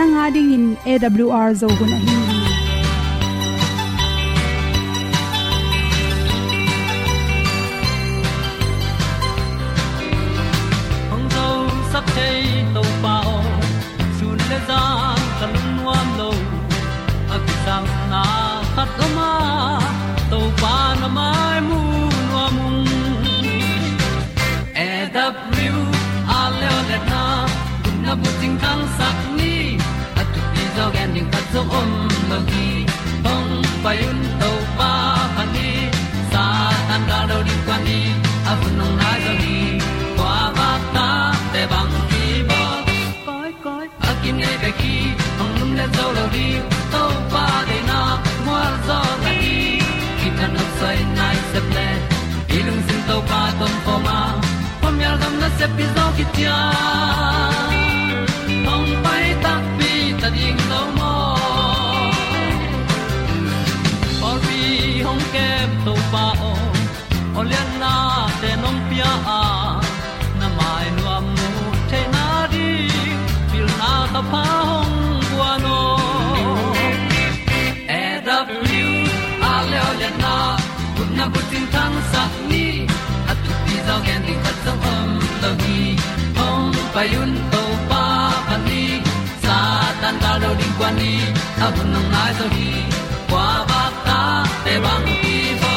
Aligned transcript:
Nanga 0.00 0.26
ding 0.34 0.50
in 0.56 0.64
awr 0.92 1.48
zo 1.60 1.68
gun 1.78 1.90
ahi 1.96 2.12
hin 11.10 11.24
zo 11.34 11.48
sắp 11.92 12.06
chei 12.14 12.38
to 12.76 12.84
pao 13.02 13.34
sun 14.20 14.38
le 14.52 14.58
za 14.70 14.80
kan 15.40 15.52
nuam 15.76 16.08
lo 16.20 16.30
a 17.34 17.42
ki 17.48 17.56
sam 17.66 17.84
na 18.12 18.22
khat 18.76 19.02
o 19.08 19.10
ma 19.18 19.30
to 20.30 20.40
pa 20.62 20.74
na 21.02 21.08
mai 21.18 21.58
mu 21.68 21.80
nuam 22.30 22.56
e 24.86 24.88
da 25.18 25.26
a 26.38 26.40
le 26.60 26.72
na 27.10 27.24
kun 27.82 27.96
na 28.06 28.12
bu 28.22 28.30
ting 28.40 28.56
tang 28.64 28.82
sak 29.00 29.29
zo 31.52 31.60
om 31.80 31.90
no 32.30 32.38
gi 32.50 32.66
hong 33.24 33.52
pai 33.84 33.98
un 34.10 34.18
to 34.40 34.50
pa 34.78 34.90
han 35.36 35.48
ni 35.54 35.70
sa 36.32 36.44
tan 36.88 37.02
da 37.08 37.18
do 37.30 37.38
di 37.48 37.54
kwa 37.66 37.76
ni 37.86 37.98
a 38.50 38.52
bu 38.60 38.68
nong 38.78 38.96
lai 39.00 39.18
zo 39.26 39.32
ni 39.42 39.56
kwa 40.18 40.36
ba 40.56 40.68
ta 40.94 41.08
te 41.52 41.62
bang 41.72 41.94
ki 42.10 42.24
bo 42.50 42.62
koi 43.26 43.50
koi 43.64 43.86
a 44.08 44.10
kim 44.22 44.36
nei 44.42 44.56
be 44.62 44.70
ki 44.80 44.94
hong 45.38 45.54
lum 45.60 45.70
le 45.78 45.86
zo 45.96 46.06
lo 46.16 46.24
di 46.34 46.46
to 46.92 47.02
pa 47.34 47.44
de 47.68 47.78
na 47.90 48.00
mo 48.46 48.58
zo 48.86 49.00
ta 49.24 49.32
ni 49.42 49.58
ki 50.20 50.28
tan 50.38 50.50
no 50.56 50.64
sai 50.78 50.98
nai 51.18 51.36
se 51.50 51.60
ple 51.68 51.88
ilung 52.56 52.82
sin 52.86 53.00
to 53.08 53.16
pa 53.30 53.42
tom 53.58 53.74
pa 53.86 53.94
ma. 54.06 54.18
Pom 54.80 54.96
yal 55.04 55.16
gam 55.22 55.34
na 55.42 55.48
se 55.58 55.66
pi 55.76 55.84
zo 55.94 56.04
ki 56.16 56.24
ti 56.34 56.44
a 56.56 56.60
na 81.20 81.26
bu 81.32 81.40
tin 81.50 81.64
tan 81.74 81.92
sa 82.12 82.22
ni 82.50 82.64
at 83.30 83.38
tu 83.44 83.52
pi 83.64 83.76
zo 83.86 83.96
gen 84.06 84.20
ding 84.26 84.40
khat 84.44 84.56
zo 84.64 84.72
om 84.92 85.08
lo 85.42 85.50
gi 85.62 85.80
hong 86.38 86.76
pa 86.94 87.02
yun 87.12 87.32
to 87.52 87.62
pa 87.90 88.04
pan 88.46 88.60
ni 88.68 88.84
sa 89.44 89.56
tan 90.00 90.14
da 90.22 90.32
do 90.42 90.50
ding 90.60 90.74
kwan 90.78 90.94
ni. 91.00 91.12
A 91.64 91.66
bu 91.74 91.82
nang 91.92 92.08
mai 92.14 92.30
zo 92.38 92.46
hi 92.54 92.68
kwa 93.30 93.46
ba 93.70 93.82
ta 94.06 94.20
te 94.64 94.74
bang 94.84 95.06
ki 95.22 95.36
bo 95.62 95.74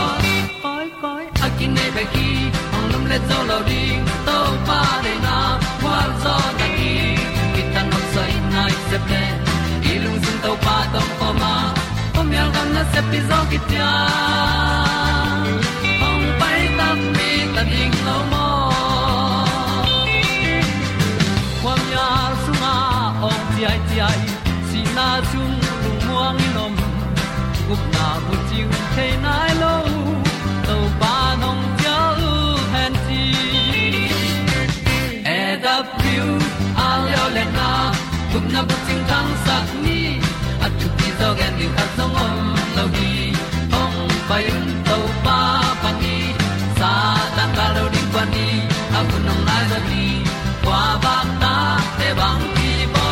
koi 0.63 0.87
koi 1.03 1.23
a 1.45 1.47
kin 1.57 1.71
nei 1.77 1.89
ba 1.95 2.03
ki 2.13 2.29
ong 2.75 2.87
lum 2.91 3.03
le 3.11 3.17
zo 3.29 3.39
lo 3.49 3.59
di 3.69 3.83
to 4.27 4.37
pa 4.67 4.79
de 5.05 5.13
na 5.25 5.37
kwa 5.81 5.97
zo 6.23 6.35
ta 6.59 6.67
ki 6.77 6.95
ki 7.53 7.61
tan 7.73 7.85
nok 7.91 8.05
sai 8.15 8.33
nai 8.55 8.73
se 8.89 8.97
pe 9.09 9.23
ilung 9.91 10.03
lung 10.03 10.19
sun 10.25 10.37
to 10.45 10.51
pa 10.65 10.77
tom 10.93 11.09
pa 11.19 11.29
ma. 11.41 11.53
Pom 12.15 12.27
yal 12.37 12.49
gam 12.55 12.67
na 12.75 12.83
se 12.93 13.01
pi 13.09 13.19
zo 13.29 13.39
ki 13.51 13.59
tia 13.69 13.91
chiu 28.95 29.01
the 29.01 29.17
nai 29.25 29.53
lo 29.61 29.73
to 30.67 30.75
pa 31.01 31.15
nong 31.41 31.63
pia 31.77 31.97
u 32.29 32.33
han 32.73 32.93
ti 33.07 33.23
e 35.35 35.39
da 35.63 35.75
pru 35.97 36.27
a 36.85 36.89
leo 37.05 37.25
le 37.35 37.45
na 37.57 37.69
gup 38.33 38.45
na 38.53 38.61
bu 38.67 38.75
ting 38.87 39.03
tang 39.09 39.31
sat 39.45 39.67
ni 39.83 39.99
at 40.65 40.71
tu 40.79 40.87
ti 40.97 41.09
zo 41.19 41.29
gen 41.39 41.53
ni 41.59 41.67
khat 41.75 41.89
song 41.97 42.15
om 42.25 42.37
lo 42.77 42.85
gi 42.95 43.13
ong 43.81 43.97
pai 44.29 44.43
un 44.55 44.67
to 44.87 44.97
pa 45.25 45.39
pa 45.81 45.91
ni 46.01 46.15
sa 46.79 46.91
tan 47.35 47.49
ga 47.57 47.65
lo 47.75 47.83
ding 47.93 48.09
pa 48.15 48.23
ni 48.35 48.47
a 48.97 48.99
bu 49.09 49.17
nong 49.27 49.43
lai 49.49 49.63
za 49.71 49.79
ni 49.89 50.05
kwa 50.63 50.81
ba 51.03 51.17
ta 51.41 51.55
te 51.99 52.09
bang 52.19 52.43
ki 52.55 52.71
bo 52.95 53.07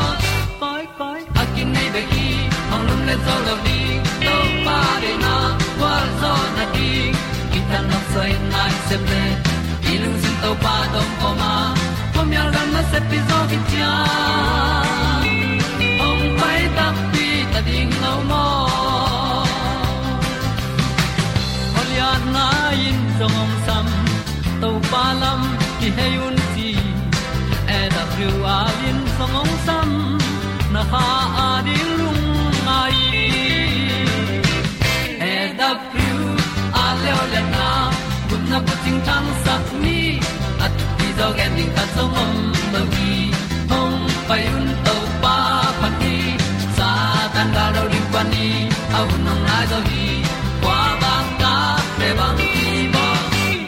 koi 0.61 0.83
koi 0.99 1.21
a 1.41 1.43
kin 1.53 1.67
nei 1.75 1.89
be 1.93 2.01
ki 2.15 2.27
ong 2.73 2.83
lum 2.87 3.01
le 3.11 3.15
zo 3.27 3.37
lo 3.47 3.80
tan 8.21 8.29
nok 8.29 8.51
sai 8.51 8.51
nai 8.53 8.71
se 8.89 8.97
ple 9.05 9.23
i 9.91 9.97
lung 9.97 10.17
sin 10.21 10.35
to 10.41 10.51
pa 10.63 10.80
ding 41.61 41.73
ta 41.77 41.83
song 41.95 42.13
om 42.23 42.35
lo 42.73 42.81
gi 42.93 43.13
hong 43.71 43.97
pai 44.27 44.43
un 44.57 44.67
to 44.85 44.95
pa 45.23 45.35
phát 45.79 45.93
đi. 46.01 46.17
Sa 46.77 46.89
tan 47.33 47.47
da 47.55 47.65
do 47.75 47.81
ri 47.91 48.01
pa 48.13 48.21
ni 48.33 48.47
au 48.99 49.07
nong 49.25 49.43
lai 49.47 49.65
do 49.71 49.79
gi 49.89 50.07
kwa 50.63 50.79
ba 51.01 51.13
ta 51.41 51.53
pe 51.97 52.07
bang 52.19 52.37
ki 52.53 52.69
bo 52.93 53.05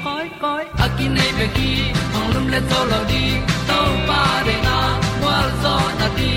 koi 0.06 0.28
koi 0.44 0.64
a 0.84 0.88
ki 0.98 1.06
nei 1.16 1.32
be 1.38 1.48
ki 1.58 1.72
ong 2.18 2.28
lum 2.34 2.46
le 2.54 2.60
zo 2.70 2.80
lo 2.92 3.00
di 3.12 3.24
to 3.70 3.80
pa 4.10 4.22
de 4.48 4.56
na 4.68 4.78
kwa 5.22 5.38
zo 5.64 5.76
na 6.00 6.08
di 6.18 6.32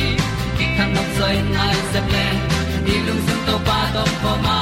ki 0.56 0.66
kan 0.76 0.88
nok 0.96 1.08
sai 1.18 1.36
nai 1.56 1.76
se 1.92 2.00
ple 2.08 2.26
ni 2.86 2.94
lung 3.06 3.22
sun 3.26 3.40
to 3.48 3.54
pa 3.68 3.78
do 3.94 4.04
pa 4.22 4.32
ma. 4.46 4.58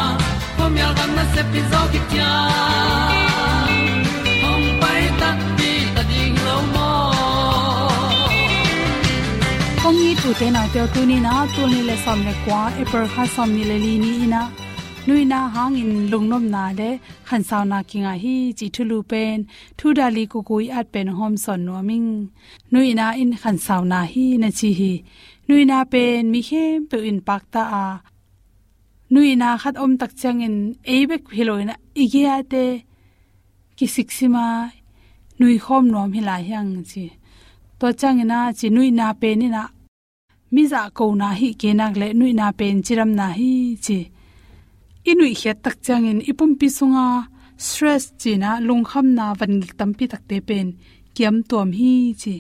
Po 0.57 0.65
mi 0.75 0.81
al 0.89 0.93
gam 0.99 1.11
na 1.19 1.25
se 1.35 1.43
pi 1.53 1.61
zo 1.73 1.81
ki 1.93 2.01
tu 10.25 10.33
te 10.41 10.47
na 10.57 10.63
te 10.73 10.83
tu 10.95 11.01
ni 11.11 11.17
na 11.27 11.33
tu 11.55 11.63
ni 11.73 11.81
le 11.89 11.95
som 12.05 12.21
le 12.27 12.33
kwa 12.45 12.61
e 12.81 12.85
per 12.91 13.05
kha 13.15 13.25
som 13.35 13.49
ni 13.57 13.63
le 13.71 13.77
li 13.85 13.95
ni 14.03 14.11
ina 14.25 14.43
nui 15.07 15.23
na 15.33 15.41
hang 15.55 15.75
in 15.83 15.93
lungnom 16.11 16.45
na 16.55 16.63
de 16.81 16.91
khan 17.29 17.43
saw 17.49 17.63
na 17.73 17.79
kinga 17.91 18.15
hi 18.23 18.37
chi 18.59 18.67
thulu 18.75 18.99
pen 19.11 19.39
thu 19.79 19.87
da 19.99 20.07
li 20.17 20.25
ku 20.33 20.39
kui 20.49 20.65
at 20.79 20.87
pen 20.95 21.09
hom 21.19 21.35
son 21.45 21.61
no 21.67 21.75
ming 21.89 22.09
nui 22.73 22.91
na 22.99 23.07
in 23.23 23.33
khan 23.43 23.57
saw 23.67 23.83
na 23.93 24.01
hi 24.13 24.27
na 24.43 24.49
chi 24.59 24.71
hi 24.81 24.93
nui 25.49 25.63
na 25.71 25.79
pen 25.93 26.23
mi 26.33 26.41
hem 26.49 26.79
pe 26.91 26.99
in 27.11 27.19
pak 27.29 27.43
ta 27.53 27.63
a 27.83 27.85
nui 29.15 29.31
na 29.43 29.49
khat 29.63 29.75
om 29.85 29.93
tak 30.01 30.13
changin 30.21 30.57
eibek 30.95 31.25
hiloina 31.37 31.75
igia 32.03 32.37
te 32.53 32.65
ki 33.77 33.87
siksima 33.95 34.47
nui 35.41 35.57
khom 35.65 35.85
nom 35.95 36.11
hila 36.17 36.37
hyang 36.49 36.73
chi 36.91 37.05
to 37.79 37.87
changina 38.01 38.39
chi 38.59 38.67
nui 38.77 38.89
na 38.99 39.07
pe 39.23 39.31
ni 39.43 39.49
na 39.57 39.63
mi 40.55 40.63
za 40.73 40.83
ko 40.97 41.05
na 41.21 41.29
hi 41.41 41.49
ke 41.61 41.71
nak 41.79 41.95
le 42.01 42.09
nui 42.19 42.33
na 42.41 42.47
pen 42.59 42.77
chiram 42.87 43.11
na 43.19 43.27
hi 43.39 43.53
chi. 43.85 43.99
Inui 45.11 45.33
khia 45.41 45.53
tak 45.65 45.77
changin 45.87 46.21
ipum 46.31 46.53
pi 46.59 46.67
sunga, 46.77 47.09
stress 47.67 48.05
chi 48.21 48.33
na 48.43 48.51
lung 48.67 48.85
kham 48.91 49.07
na 49.19 49.27
van 49.39 49.53
gi 49.63 49.71
tampi 49.79 50.05
tak 50.13 50.23
te 50.29 50.37
pen, 50.49 50.67
kiam 51.15 51.37
tuam 51.49 51.69
hi 51.79 51.93
chi. 52.23 52.35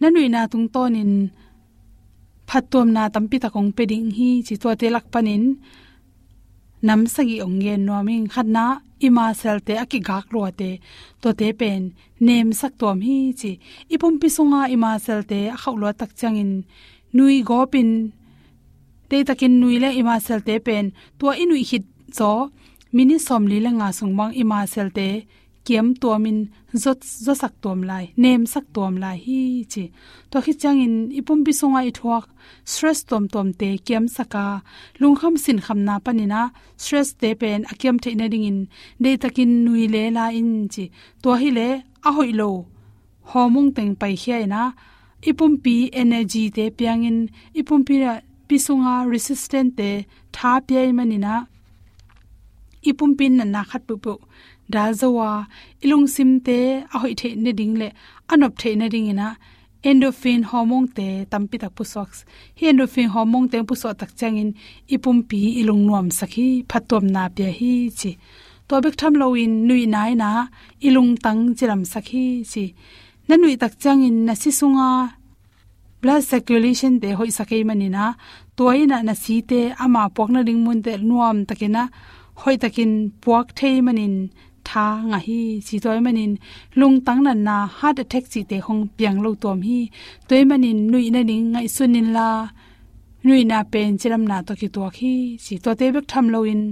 Nanui 0.00 0.26
na 0.34 0.40
tung 0.52 0.68
tonin 0.74 1.12
phatom 2.48 2.88
na 2.96 3.02
tampi 3.14 3.36
takong 3.44 3.70
peding 3.76 4.08
hi 4.16 4.30
chi 4.46 4.54
to 4.62 4.68
te 4.80 4.86
lak 4.94 5.06
panin 5.12 5.44
nam 6.86 7.00
sagi 7.14 7.36
ong 7.44 7.58
gen 7.64 7.80
no 7.86 7.94
khatna 8.34 8.66
ima 9.06 9.26
selte 9.40 9.74
aki 9.82 9.98
gak 10.08 10.26
ro 10.34 10.42
te 10.60 10.70
to 11.22 11.28
te 11.38 11.48
pen, 11.60 11.82
nem 12.26 12.48
sak 12.60 12.72
tom 12.80 12.98
hi 13.06 13.18
chi. 13.40 13.52
Ipum 13.94 14.14
pi 14.20 14.28
sunga, 14.36 14.62
ima 14.74 14.90
selte 15.06 15.38
khaw 15.60 15.74
lo 15.82 15.88
tak 16.00 16.10
changin 16.20 16.52
nui 17.16 17.42
gopin 17.48 17.90
te 19.08 19.24
takin 19.28 19.54
nui 19.60 19.76
le 19.82 19.90
ima 20.00 20.14
selte 20.26 20.54
pen. 20.66 20.86
Tua 21.18 21.32
inui 21.42 21.62
hit 21.70 21.86
zo. 22.18 22.50
Mini 22.94 23.16
somli 23.26 23.58
la 23.60 23.70
nga 23.78 23.88
sungmang 23.98 24.32
ima 24.42 24.58
selte 24.74 25.06
kiam 25.64 25.88
tuamin 26.00 26.38
zot 26.82 27.00
zo 27.24 27.32
sak 27.42 27.54
tuam 27.62 27.80
lai. 27.90 28.04
Nem 28.22 28.42
sak 28.52 28.64
tuam 28.74 28.94
lai. 29.02 29.18
Hi, 29.26 29.40
chi. 29.72 29.84
To 30.30 30.36
khi 30.44 30.52
changin 30.60 30.94
ipum 31.18 31.40
bi 31.46 31.52
songa 31.60 31.80
i 31.90 31.92
thuak. 31.98 32.26
Stress 32.72 33.00
tom 33.08 33.24
tom 33.32 33.48
te 33.60 33.68
kiam 33.86 34.04
saka. 34.16 34.46
Lungham 35.00 35.34
sin 35.44 35.58
khamna 35.64 35.94
panina 36.04 36.42
stress 36.82 37.08
te 37.20 37.28
pen 37.40 37.60
akiam 37.72 37.96
the 38.02 38.10
na 38.14 38.26
ding 38.32 38.46
in. 38.50 38.58
De 39.02 39.10
takin 39.22 39.52
nui 39.64 39.84
le 39.94 40.02
la 40.16 40.24
in, 40.40 40.68
chi. 40.72 40.84
To 41.22 41.28
hi 41.40 41.50
le 41.58 41.68
a 42.08 42.10
hoi 42.16 42.32
lo. 42.40 42.50
Homung 43.30 43.70
teng 43.76 43.94
pai 44.00 44.14
hiaina 44.22 44.62
Ipumpi 45.30 45.88
energy 45.92 46.50
te 46.50 46.64
piangin 46.70 47.18
ipumpi 47.54 47.94
ra 48.02 48.12
pisunga 48.48 48.94
resistant 49.12 49.76
te 49.78 49.90
tha 50.34 50.52
pyai 50.66 50.90
manina 50.98 51.34
ipum 52.90 53.10
pin 53.18 53.36
na 53.54 53.62
khat 53.70 53.82
pu 53.88 53.94
pu 54.04 54.14
da 54.74 54.82
zowa 55.00 55.30
ilung 55.84 56.06
sim 56.14 56.30
te 56.46 56.58
a 56.94 56.96
hoi 57.02 57.14
the 57.20 57.28
ne 57.44 57.52
ding 57.58 57.74
le 57.80 57.88
anop 58.32 58.52
the 58.60 58.70
ne 58.80 58.88
ding 58.94 59.08
ina 59.12 59.28
endorphin 59.88 60.42
hormone 60.50 60.88
te 60.96 61.06
tampi 61.32 61.56
tak 61.62 61.72
pu 61.76 61.84
sox 61.92 62.10
hi 62.58 62.64
endorphin 62.70 63.08
hormone 63.14 63.48
te 63.52 63.58
pu 63.68 63.74
so 63.82 63.88
tak 64.00 64.10
changin, 64.18 64.50
ipumpi 64.94 65.40
ilung 65.60 65.82
nuam 65.86 66.06
sakhi, 66.18 66.48
phatom 66.70 67.04
na 67.14 67.22
pya 67.36 67.48
hi 67.58 67.72
chi. 67.98 68.10
To 68.68 68.74
bek 68.84 68.94
tham 69.00 69.14
lo 69.20 69.26
in 69.44 69.54
nui 69.68 69.84
nai 69.94 70.12
na 70.22 70.30
ilung 70.86 71.12
tang 71.24 71.42
chiram 71.58 71.82
sakhi 71.92 72.24
chi 72.52 72.64
nanui 73.28 73.54
tak 73.62 73.74
changin 73.82 74.16
na 74.26 74.34
si 74.42 74.50
sunga 74.58 74.88
blood 76.02 76.22
circulation 76.30 76.94
te 77.02 77.08
hoi 77.18 77.30
sakai 77.38 77.62
manina. 77.68 78.04
Toina 78.56 78.98
na 79.06 79.14
si 79.22 79.36
te 79.50 79.60
ama 79.84 80.02
pokna 80.16 80.40
ring 80.46 80.60
mun 80.64 80.82
te 80.86 80.92
nuam 81.08 81.36
takena. 81.48 81.82
Hoi 82.40 82.56
takin 82.62 82.92
puak 83.22 83.46
thei 83.58 83.76
manin. 83.86 84.14
Tha 84.68 84.86
nga 85.08 85.18
hi 85.26 85.40
chi 85.66 85.76
toy 85.84 85.98
manin. 86.06 86.32
Lung 86.78 86.96
tang 87.06 87.20
nan 87.26 87.38
na 87.46 87.56
heart 87.78 88.02
attack 88.02 88.24
chi 88.32 88.40
te 88.50 88.56
hong 88.66 88.82
piang 88.96 89.18
lo 89.24 89.30
tom 89.42 89.58
hi. 89.68 89.78
Toy 90.28 90.42
manin 90.50 90.78
nui 90.90 91.04
na 91.14 91.20
ning 91.30 91.46
ngai 91.52 91.68
sunin 91.76 92.08
la. 92.16 92.28
Nui 93.24 93.40
na 93.50 93.58
pen 93.72 93.90
chiram 94.00 94.24
na 94.30 94.36
to 94.46 94.52
ki 94.60 94.68
to 94.74 94.82
khi 94.96 95.14
chi 95.44 95.54
to 95.64 95.70
te 95.78 95.86
bek 95.94 96.06
tham 96.12 96.26
lo 96.34 96.40
in. 96.52 96.62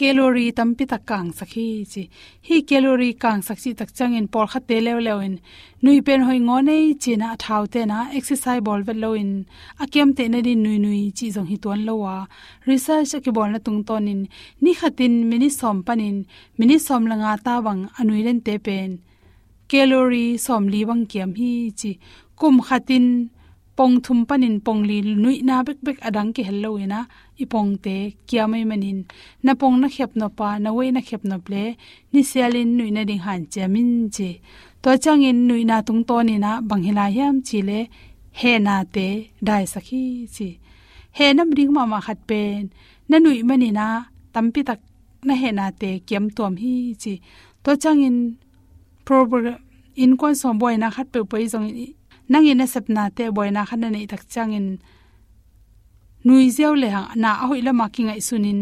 Calorie 0.00 0.52
tampi 0.58 0.84
tak 0.92 1.02
kang 1.10 1.28
sakhi 1.38 1.64
chi 1.92 2.02
hi 2.46 2.56
calorie 2.68 3.14
kang 3.22 3.40
sakchi 3.48 3.70
tak 3.80 3.90
changin 3.96 4.26
por 4.32 4.46
kha 4.52 4.60
te 4.68 4.76
lew 4.86 4.98
lew 5.06 5.18
in 5.26 5.34
nui 5.84 5.98
pen 6.06 6.20
hoi 6.26 6.38
ngo 6.46 6.56
nei 6.68 6.84
china 7.02 7.28
thau 7.42 7.62
te 7.72 7.80
na 7.90 7.98
exercise 8.18 8.62
bol 8.66 8.80
vet 8.86 8.98
lo 9.02 9.10
in 9.22 9.30
akem 9.84 10.08
te 10.16 10.24
na 10.32 10.38
din 10.46 10.60
nui 10.64 10.78
nui 10.84 11.02
chi 11.18 11.26
jong 11.34 11.48
hi 11.50 11.56
ton 11.64 11.80
lo 11.88 11.94
wa 12.04 12.14
research 12.68 13.12
ki 13.24 13.30
bol 13.36 13.50
na 13.52 13.60
tung 13.66 13.80
ton 13.88 14.08
in 14.12 14.22
ni 14.62 14.72
khatin 14.80 15.14
mini 15.30 15.48
som 15.58 15.76
panin 15.86 16.16
mini 16.58 16.76
som 16.86 17.02
langa 17.10 17.32
ta 17.46 17.54
wang 17.66 17.82
anui 18.00 18.20
len 18.26 18.40
te 18.46 18.54
pen 18.66 18.90
calorie 19.70 20.38
som 20.46 20.62
li 20.72 20.80
wang 20.88 21.02
kiam 21.10 21.30
hi 21.40 21.52
chi 21.80 21.90
kum 22.40 22.56
khatin 22.68 23.06
pong 23.80 23.96
thum 24.04 24.20
panin 24.28 24.56
pong 24.66 24.82
li 24.88 24.98
nui 25.24 25.36
na 25.48 25.56
bek 25.66 25.78
bek 25.86 25.98
adang 26.08 26.30
ki 26.34 26.42
hello 26.48 26.70
ina 26.84 27.00
ipong 27.42 27.72
te 27.84 27.96
kiamai 28.28 28.64
manin 28.70 28.98
na 29.44 29.52
pong 29.60 29.76
na 29.80 29.88
khep 29.94 30.12
no 30.20 30.26
pa 30.38 30.48
na 30.62 30.70
we 30.76 30.84
na 30.94 31.00
khep 31.08 31.22
no 31.30 31.36
ple 31.46 31.62
ni 32.12 32.20
sialin 32.30 32.70
nui 32.76 32.90
na 32.96 33.02
ding 33.08 33.22
han 33.26 33.42
chamin 33.52 33.90
che. 34.16 34.30
To 34.82 34.90
changin 34.96 35.38
nui 35.48 35.62
na 35.70 35.82
tung 35.86 36.02
to 36.08 36.16
ni 36.28 36.38
na, 36.44 36.60
banghila 36.68 37.04
yam 37.16 37.42
chi 37.46 37.58
le, 37.68 37.80
he 38.40 38.52
na 38.58 38.74
te, 38.94 39.08
dai 39.46 39.64
sakhi 39.72 40.02
chi. 40.34 40.48
He 41.16 41.26
nam 41.36 41.50
ring 41.56 41.72
ma 41.76 41.84
ma 41.92 42.00
khat 42.06 42.20
pen, 42.28 42.72
na 43.08 43.16
nui 43.18 43.42
mani 43.48 43.70
na, 43.78 43.86
tampi 44.32 44.60
tak 44.68 44.80
na 45.26 45.34
he 45.34 45.50
na 45.52 45.66
te, 45.80 45.90
kiam 46.06 46.24
tom 46.36 46.56
hi 46.62 46.74
chi. 47.02 47.14
To 47.64 47.70
changin 47.82 48.16
program, 49.04 49.58
in 50.02 50.16
kon 50.16 50.34
som 50.34 50.56
boy 50.58 50.74
na 50.80 50.88
khat 50.96 51.12
pe 51.12 51.20
poi 51.30 51.44
jong 51.52 51.68
nangin 52.32 52.56
na 52.60 52.66
sapna 52.72 53.04
te, 53.16 53.24
boy 53.36 53.50
na 53.52 53.68
khan 53.68 53.84
nei 53.84 54.06
tak 54.12 54.22
changin 54.32 54.66
nui 56.24 56.50
zeu 56.56 56.74
le 56.82 56.88
hang 56.94 57.08
na 57.22 57.30
a 57.42 57.44
hoi 57.48 57.60
lama 57.66 57.86
ki 57.94 58.02
ngai 58.08 58.20
sunin. 58.28 58.60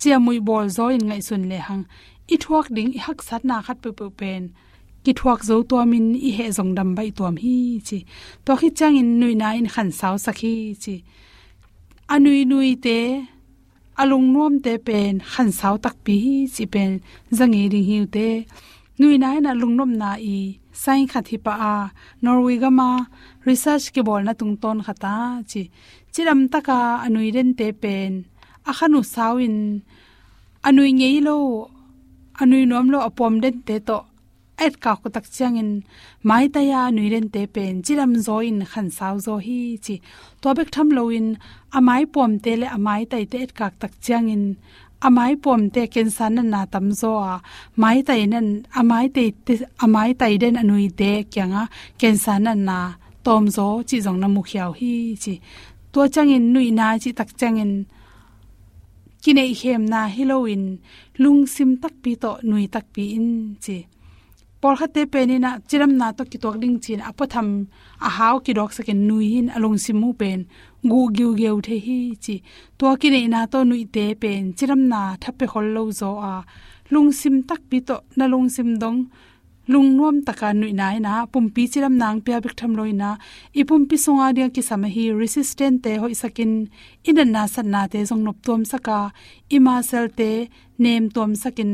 Chia 0.00 0.18
mui 0.24 0.38
bol 0.48 0.66
zo 0.76 0.84
in 0.96 1.04
ngai 1.08 1.22
sun 1.28 1.42
le 1.50 1.58
hang. 1.66 1.84
I 2.34 2.36
thuak 2.42 2.66
ding 2.76 2.90
i 2.96 3.00
hak 3.06 3.18
sat 3.28 3.42
na 3.48 3.56
khat 3.66 3.78
pe 3.82 3.90
pe 3.98 4.06
pen. 4.18 4.42
Ki 5.04 5.12
thuak 5.18 5.40
zo 5.48 5.56
to 5.70 5.76
min 5.90 6.06
i 6.28 6.30
he 6.36 6.46
zong 6.56 6.72
dam 6.76 6.90
bai 6.96 7.10
tom 7.18 7.36
hi 7.42 7.56
chi. 7.88 7.98
To 8.44 8.52
khi 8.60 8.68
chang 8.78 8.96
in 9.00 9.08
nui 9.20 9.34
na 9.40 9.48
in 9.60 9.68
khan 9.74 9.90
saw 9.98 10.14
sakhi 10.24 10.54
chi. 10.82 10.96
Anui 12.14 12.40
nui 12.50 12.70
te 12.84 12.98
alung 14.00 14.26
nuam 14.34 14.54
te 14.64 14.72
pen 14.86 15.12
khan 15.32 15.50
saw 15.58 15.74
tak 15.84 15.96
pi 16.04 16.16
chi 16.54 16.64
pen. 16.74 16.90
Zangi 17.38 17.62
ring 17.72 17.84
e 17.84 17.88
hiu 17.88 18.04
te. 18.16 18.28
Nui 18.98 19.16
na 19.22 19.28
na 19.40 19.52
lung 19.60 19.74
nom 19.78 19.92
na 20.02 20.10
i 20.34 20.38
sai 20.82 21.02
khathi 21.12 21.36
pa 21.44 21.52
a, 21.74 21.76
norway 22.22 22.58
gama, 22.62 22.90
research 23.48 23.86
ke 23.94 24.00
bol 24.08 24.22
na 24.26 24.32
tung 24.40 24.56
ton 24.62 24.78
khata 24.86 25.14
chi 25.50 25.62
chiram 26.14 26.40
taka 26.52 26.78
anui 27.06 27.28
ren 27.34 27.50
te 27.58 27.66
pen. 27.82 28.12
Akhanu 28.70 29.00
sawin 29.14 29.56
anui 30.68 30.90
ngei 30.98 31.18
lo, 31.26 31.36
anui 32.40 32.62
nom 32.70 32.86
lo 32.92 32.98
apom 33.08 33.34
den 33.42 33.56
te 33.68 33.76
to. 33.88 33.98
Et 34.64 34.74
ka 34.82 34.92
ko 35.00 35.08
tak 35.14 35.26
changin 35.36 35.70
mai 36.28 36.46
ta 36.54 36.60
ya 36.70 36.80
nui 36.96 37.08
ren 37.12 37.28
te 37.34 37.42
pen. 37.54 37.82
Chiram 37.84 38.12
zo 38.26 38.36
in 38.50 38.58
khan 38.70 38.88
saw 38.96 39.14
zo 39.26 39.34
hi 39.46 39.60
chi. 39.84 39.94
To 40.40 40.48
bek 40.56 40.68
tham 40.74 40.88
lo 40.96 41.02
in 41.18 41.28
amai 41.76 42.02
pom 42.14 42.32
te 42.44 42.52
le 42.60 42.66
amai 42.76 43.02
tai 43.10 43.24
te 43.30 43.36
et 43.44 43.52
ka 43.58 43.66
tak 43.80 43.92
changin 44.06 44.44
amai 45.06 45.32
pom 45.44 45.60
te 45.74 45.82
ken 45.94 46.08
san 46.16 46.38
na 46.52 46.60
tam 46.72 46.86
zo 47.00 47.12
a. 47.32 47.34
Mai 47.82 47.98
tai 48.08 48.22
nan 48.32 48.46
amai 48.80 49.06
te 49.14 49.24
amai 49.84 50.10
tai 50.20 50.34
den 50.42 50.54
anui 50.62 50.86
te 51.00 51.10
kyanga 51.32 51.62
ken 52.00 52.16
san 52.24 52.46
na 52.68 52.78
tom 53.26 53.44
zo 53.56 53.66
chi 53.88 53.96
jong 54.04 54.18
na 54.22 54.28
mu 54.34 54.42
khiao 54.48 54.70
hi 54.78 54.92
chi 55.22 55.34
to 55.94 56.00
changin 56.14 56.44
nui 56.52 56.68
na 56.78 56.86
chi 57.02 57.10
tak 57.18 57.30
changin 57.40 57.72
kinai 59.22 59.52
hem 59.60 59.82
na 59.92 60.00
halloween, 60.16 60.64
lung 61.22 61.42
sim 61.54 61.70
tak 61.82 61.94
pi 62.02 62.12
to 62.22 62.30
nui 62.48 62.66
tak 62.74 62.86
pi 62.94 63.02
in 63.18 63.30
chi. 63.64 63.76
Por 64.60 64.74
khate 64.78 65.02
pe 65.12 65.20
ni 65.28 65.36
na 65.44 65.50
chiram 65.68 65.92
na 66.00 66.06
to 66.16 66.22
ki 66.30 66.38
tok 66.42 66.56
ding 66.62 66.76
chin 66.84 67.00
apatham 67.10 67.48
a 68.06 68.08
haw 68.16 68.34
ki 68.44 68.52
dok 68.58 68.70
saken 68.76 69.00
nui 69.08 69.26
hin 69.34 69.48
along 69.56 69.78
sim 69.84 69.96
mu 70.02 70.10
pen, 70.20 70.40
gu 70.90 71.00
giu 71.16 71.28
geu 71.40 71.56
the 71.66 71.76
hi 71.86 71.98
chi. 72.24 72.36
To 72.78 72.86
ki 73.00 73.08
nei 73.14 73.26
na 73.34 73.40
to 73.52 73.58
nui 73.70 73.84
te 73.94 74.04
pen, 74.22 74.42
chiram 74.56 74.82
na 74.92 75.00
thape 75.22 75.46
hol 75.52 75.66
lo 75.76 75.82
zo 76.00 76.10
a. 76.32 76.34
Lung 76.92 77.10
sim 77.20 77.36
tak 77.48 77.60
pi 77.70 77.78
to 77.88 77.96
na 78.16 78.24
lung 78.32 78.48
sim 78.54 78.70
dong 78.82 78.98
lung 78.98 79.10
nuam 79.68 80.22
taka 80.26 80.52
nui 80.52 80.72
nai 80.72 80.98
na, 80.98 81.26
pumpi 81.32 81.62
chiram 81.72 81.94
nang 81.96 82.20
pya 82.24 82.40
bik 82.44 82.54
tham 82.56 82.72
loina 82.76 83.10
i 83.54 83.62
pumpi 83.68 83.96
songa 84.04 84.26
dia 84.36 84.48
ki 84.54 84.62
sama 84.68 84.88
hi 84.94 85.04
resistant 85.20 85.82
te 85.84 85.96
hoi 86.02 86.14
sakin. 86.22 86.52
Inan 87.08 87.30
na 87.34 87.46
san 87.46 87.70
na 87.70 87.86
te 87.92 87.98
jong 88.08 88.24
nop 88.24 88.36
tom 88.46 88.64
saka. 88.64 88.98
Ima 89.56 89.82
sel 89.82 90.06
te 90.18 90.30
nem 90.78 91.08
tom 91.14 91.30
sakin. 91.42 91.72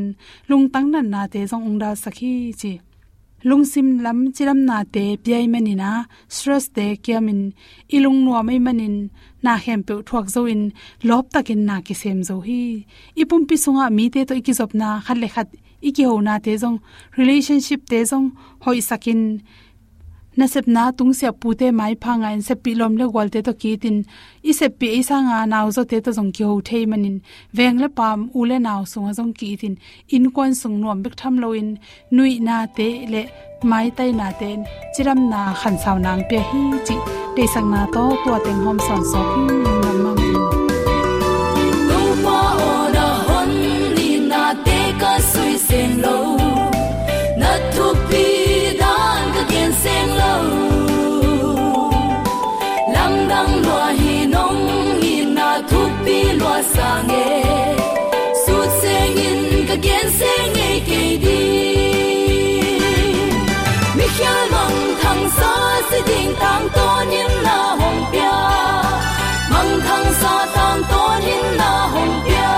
Lung 0.48 0.66
tang 0.72 0.88
nan 0.92 1.10
na 1.10 1.26
te 1.32 1.40
jong 1.50 1.64
ungda 1.68 1.90
sakhi 2.02 2.32
chi. 2.60 2.72
Lung 3.48 3.64
sim 3.72 3.88
lam 4.04 4.18
chiram 4.34 4.60
na 4.68 4.84
te 4.94 5.04
pyai 5.24 5.46
manina 5.52 5.90
stress 6.28 6.68
te 6.76 6.86
kiamin 7.04 7.40
ilung 7.96 8.20
nuam 8.24 8.46
mai 8.46 8.58
manin 8.66 8.96
na 9.44 9.52
hem 9.64 9.80
pe 9.86 9.94
thuak 10.08 10.26
zo 10.34 10.42
in. 10.54 10.62
Lop 11.08 11.24
takin 11.34 11.64
na 11.68 11.80
ki 11.86 11.94
sem 12.02 12.18
zo 12.28 12.36
hi. 12.46 12.62
Ipum 13.20 13.42
pi 13.48 13.56
sunga 13.64 13.86
mi 13.96 14.04
te 14.14 14.20
to 14.28 14.34
ikizop 14.40 14.72
na. 14.80 14.88
Khat 15.06 15.18
khat 15.34 15.48
iki 15.88 16.04
ho 16.04 16.20
na 16.20 16.38
te 16.44 16.52
jong 16.62 16.78
relationship 17.18 17.80
te 17.90 18.04
jong 18.10 18.30
hoi 18.64 18.80
sakin 18.80 19.20
na 20.36 20.46
sep 20.46 20.66
na 20.66 20.82
tung 20.96 21.12
se 21.18 21.28
pu 21.40 21.54
te 21.60 21.70
mai 21.78 21.94
phanga 22.02 22.28
in 22.36 22.42
se 22.48 22.54
pi 22.64 22.74
lom 22.80 22.96
le 23.00 23.06
gol 23.14 23.28
te 23.34 23.40
to 23.46 23.52
ki 23.62 23.72
tin. 23.82 23.96
I 24.50 24.52
se 24.58 24.68
pi 24.78 24.88
isa 25.00 25.16
nga 25.26 25.38
naw 25.52 25.66
zo 25.76 25.82
te 25.90 25.96
to 26.04 26.10
jong 26.18 26.30
ki 26.36 26.44
ho 26.48 26.54
thei 26.68 26.84
manin. 26.90 27.16
Veng 27.56 27.78
le 27.82 27.88
pam 27.98 28.20
u 28.38 28.40
le 28.50 28.58
naw 28.66 28.80
sung 28.92 29.08
a 29.10 29.12
jong 29.18 29.32
ki 29.38 29.50
tin. 29.60 29.74
In 30.14 30.24
kon 30.36 30.54
sung 30.60 30.76
nom 30.82 31.02
bek 31.04 31.14
tham 31.20 31.34
lo 31.42 31.48
in. 31.60 31.68
Nui 32.14 32.32
na 32.46 32.56
te 32.76 32.88
le 33.12 33.22
mai 33.70 33.86
tai 33.96 34.10
na 34.20 34.28
ten 34.40 34.58
chiram 34.94 35.20
na 35.32 35.40
khan 35.60 35.76
saw 35.82 35.96
nang 36.06 36.22
pe 36.30 36.38
hi 36.48 36.62
chi. 36.86 36.96
Te 37.34 37.42
sang 37.54 37.68
na 37.74 37.80
to 37.94 38.04
to 38.24 38.32
teng 38.44 38.60
hom 38.64 38.78
son 38.86 39.02
so 39.10 39.20
hi 39.32 39.44
nam. 40.04 40.19
Tang 66.42 66.66
to 66.76 66.86
nin 67.10 67.32
na 67.46 67.58
hong 67.80 68.00
pia. 68.12 68.38
Mang 69.52 69.72
thang 69.86 70.08
sa 70.20 70.34
tang 70.56 70.80
to 70.90 71.02
nin 71.26 71.44
na 71.60 71.70
hong 71.94 72.14
pia. 72.26 72.52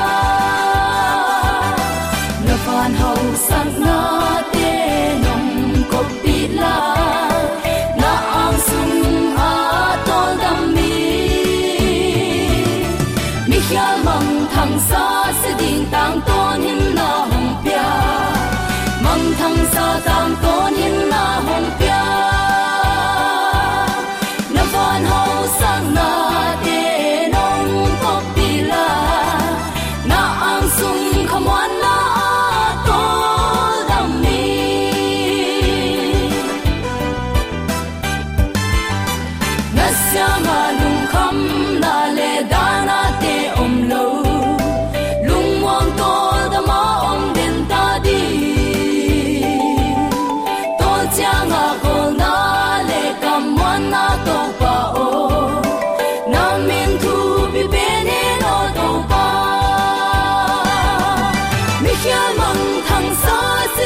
Na 2.47 2.55
phan 2.65 2.93
hau 3.01 3.21
san 3.47 3.69
na 3.85 3.99
te 4.55 4.71
nong 5.25 5.51
ko 5.93 6.01
pi 6.23 6.37
la. 6.61 6.77
Na 8.01 8.13
ang 8.43 8.59
sung 8.69 8.97
a 9.51 9.55
tol 10.09 10.31
dam 10.43 10.61
mi. 10.75 10.95
Mi 13.49 13.59
khia 13.69 13.89
mong 14.07 14.31
thang 14.55 14.75
sa 14.89 15.05
se 15.41 15.51
ding 15.61 15.83
tang 15.95 16.17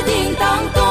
si 0.07 0.13
ding 0.13 0.35
tang 0.37 0.86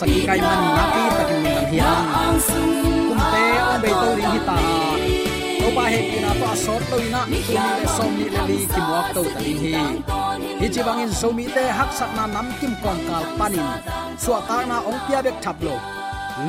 to 0.00 0.06
kai 0.26 0.38
man 0.46 0.60
na 0.76 0.84
pi 0.94 1.02
takin 1.16 1.38
min 1.44 1.54
dang 1.56 1.68
hiam 1.72 2.02
kum 3.08 3.20
te 3.32 3.44
o 3.70 3.72
be 3.82 3.90
to 4.02 4.08
ri 4.18 4.24
hi 4.32 4.38
ta 4.48 4.56
to 5.60 5.66
pa 5.76 5.84
he 5.92 6.00
pina 6.10 6.30
to 6.40 6.46
asot 6.54 6.82
to 6.90 6.96
ina 7.06 7.20
tu 7.24 7.30
ni 7.32 7.40
le 7.54 7.86
som 7.96 8.10
ni 8.18 8.26
le 8.34 8.42
li 8.50 8.58
ki 8.72 8.80
muak 8.88 9.06
to 9.14 9.22
ta 9.34 9.40
din 9.46 9.58
hi 9.64 9.72
hi 10.60 10.66
chi 10.74 10.80
bangin 10.86 11.12
so 11.20 11.28
mi 11.38 11.44
te 11.56 11.64
hak 11.78 11.90
sak 11.98 12.10
na 12.18 12.24
nam 12.34 12.46
kim 12.58 12.72
kon 12.82 12.98
kal 13.08 13.24
panin 13.38 13.68
suwa 14.22 14.38
ta 14.48 14.56
na 14.70 14.76
ong 14.90 15.00
pia 15.06 15.18
bek 15.26 15.36
thap 15.44 15.58
lo 15.66 15.76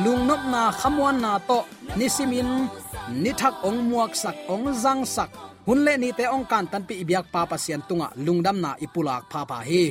lung 0.04 0.22
nop 0.28 0.42
na 0.52 0.62
khamwan 0.80 1.16
na 1.24 1.32
to 1.48 1.58
nisimin 1.98 2.50
ni 3.22 3.30
thak 3.40 3.54
ong 3.68 3.78
muak 3.90 4.12
sak 4.22 4.36
ong 4.52 4.64
zang 4.82 5.02
sak 5.14 5.30
hun 5.66 5.78
le 5.86 5.92
ni 6.02 6.08
te 6.18 6.24
ong 6.34 6.44
kan 6.50 6.64
tan 6.72 6.82
pi 6.88 6.94
ibyak 7.02 7.26
pa 7.34 7.40
pa 7.50 7.56
sian 7.64 7.82
tunga 7.88 8.08
lungdam 8.24 8.56
na 8.64 8.70
ipulak 8.84 9.22
pha 9.32 9.40
pa 9.50 9.58
hi 9.68 9.82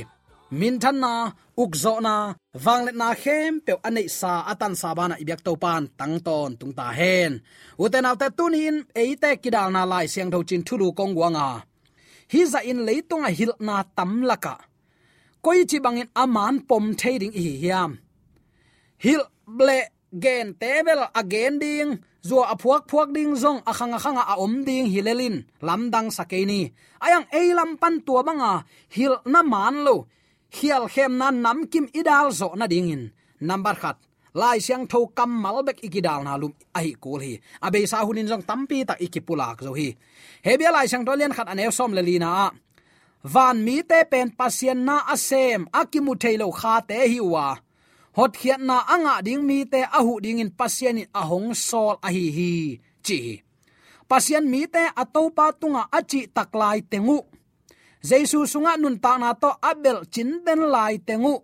min 0.50 0.78
than 0.78 1.00
na 1.02 1.32
ukzo 1.58 1.98
na 2.00 2.34
wanglet 2.64 2.94
na 2.94 3.14
khem 3.14 3.60
pe 3.66 3.72
anei 3.82 4.08
sa, 4.08 4.46
atan 4.46 4.74
sa 4.80 4.94
bana 4.94 5.14
ibyak 5.22 5.42
to 5.46 5.52
pan 5.56 5.82
tang 5.98 6.16
ton, 6.26 6.50
tung 6.60 6.74
ta 6.78 6.92
hen. 6.98 7.32
Uten 7.78 8.06
autte 8.06 8.28
tunin 8.38 8.76
eite 8.94 9.30
kidal 9.42 9.68
na 9.74 9.82
lai 9.84 10.06
siang 10.12 10.30
tho 10.30 10.38
chin 10.48 10.62
thulu 10.66 10.88
kong 10.98 11.14
wanga 11.18 11.48
hi 12.32 12.40
za 12.52 12.60
in 12.70 12.80
leitunga 12.86 13.30
hil 13.38 13.52
na 13.66 13.82
tam 13.96 14.12
laka 14.28 14.56
koi 15.44 15.62
chi 15.70 15.78
bangin 15.84 16.10
aman 16.22 16.54
pom 16.68 16.84
thading 17.00 17.34
hi 17.34 17.44
hiam. 17.62 17.90
Hil 19.04 19.22
ble 19.58 19.78
gen 20.22 20.54
tebel 20.60 21.00
again 21.20 21.58
ding 21.62 21.90
zo 22.28 22.42
aphuak 22.42 22.82
phuak 22.90 23.10
ding 23.16 23.34
zong 23.42 23.60
akhang 23.70 23.94
akhang 23.98 24.18
a 24.18 24.34
om 24.44 24.54
ding 24.66 24.86
hilelin 24.92 25.36
lamdang 25.66 26.08
sakeni 26.16 26.62
ayang 27.04 27.26
eilam 27.30 27.70
pan 27.80 27.94
tua 28.06 28.22
banga 28.26 28.52
hil 28.94 29.14
na 29.32 29.42
man 29.42 29.76
lo 29.86 29.96
hial 30.50 30.88
khem 30.88 31.16
na 31.18 31.30
nam 31.30 31.66
kim 31.66 31.86
idal 31.92 32.30
zo 32.32 32.54
na 32.54 32.66
ding 32.66 32.90
in 32.90 33.02
number 33.40 33.74
khat. 33.74 33.96
Lai 34.34 34.58
siang 34.60 34.84
tho 34.86 35.06
kam 35.16 35.30
malbek 35.42 35.80
ikidal 35.86 36.20
na 36.24 36.36
lum 36.36 36.52
ai 36.74 36.92
kul 37.00 37.20
hi. 37.20 37.40
Abe 37.62 37.86
sa 37.86 38.04
hunin 38.04 38.28
jong 38.28 38.44
tampi 38.44 38.84
ta 38.84 38.94
ikipulak 39.00 39.64
zo 39.64 39.72
hi. 39.72 39.96
Hebia 40.44 40.70
lai 40.72 40.86
siang 40.88 41.04
tolian 41.06 41.32
khat 41.32 41.48
anew 41.48 41.72
som 41.72 41.92
le 41.96 42.02
lina 42.02 42.52
van 43.24 43.56
mi 43.64 43.82
te 43.82 44.04
pen 44.10 44.28
pasien 44.38 44.84
na 44.84 44.96
asem 45.14 45.66
akimu 45.72 46.12
thailo 46.22 46.48
kha 46.52 46.74
te 46.88 46.96
hi 47.12 47.20
wa. 47.20 47.56
Hot 48.16 48.32
khiat 48.40 48.60
na 48.60 48.76
anga 48.94 49.14
ding 49.26 49.42
mi 49.48 49.64
te 49.72 49.80
ahu 49.98 50.20
ding 50.24 50.40
in 50.44 50.50
pasien 50.50 51.00
in 51.02 51.08
ahong 51.20 51.54
sol 51.68 51.96
a 52.06 52.08
hi 52.16 52.26
hi. 52.36 52.52
Chi 53.06 53.20
pasien 54.08 54.44
mi 54.52 54.66
te 54.66 54.82
atopa 55.02 55.52
tunga 55.60 55.82
achi 55.98 56.20
taklai 56.36 56.78
tengu 56.90 57.18
jesu 58.08 58.38
sunga 58.52 58.72
nun 58.78 58.96
ta 59.04 59.12
na 59.22 59.30
to 59.42 59.50
abel 59.70 59.98
chin 60.12 60.30
den 60.46 60.62
lai 60.74 60.94
tengu 61.06 61.34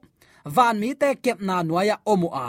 van 0.54 0.76
mi 0.80 0.90
te 1.00 1.08
kep 1.24 1.38
na 1.48 1.56
nuaya 1.68 1.96
omu 2.12 2.28
a. 2.30 2.48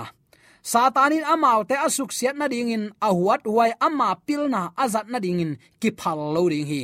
Satanin 0.72 1.26
amau 1.34 1.60
te 1.70 1.76
asuk 1.88 2.12
siat 2.18 2.36
na 2.40 2.48
dingin 2.54 2.86
ahuat 3.08 3.42
huai 3.52 3.72
ama 3.88 4.10
pilna 4.26 4.62
azat 4.84 5.08
na 5.12 5.18
dingin 5.26 5.54
kiphal 5.82 5.82
ki 5.82 5.90
phal 6.00 6.20
lo 6.36 6.44
ding 6.52 6.68
hi. 6.72 6.82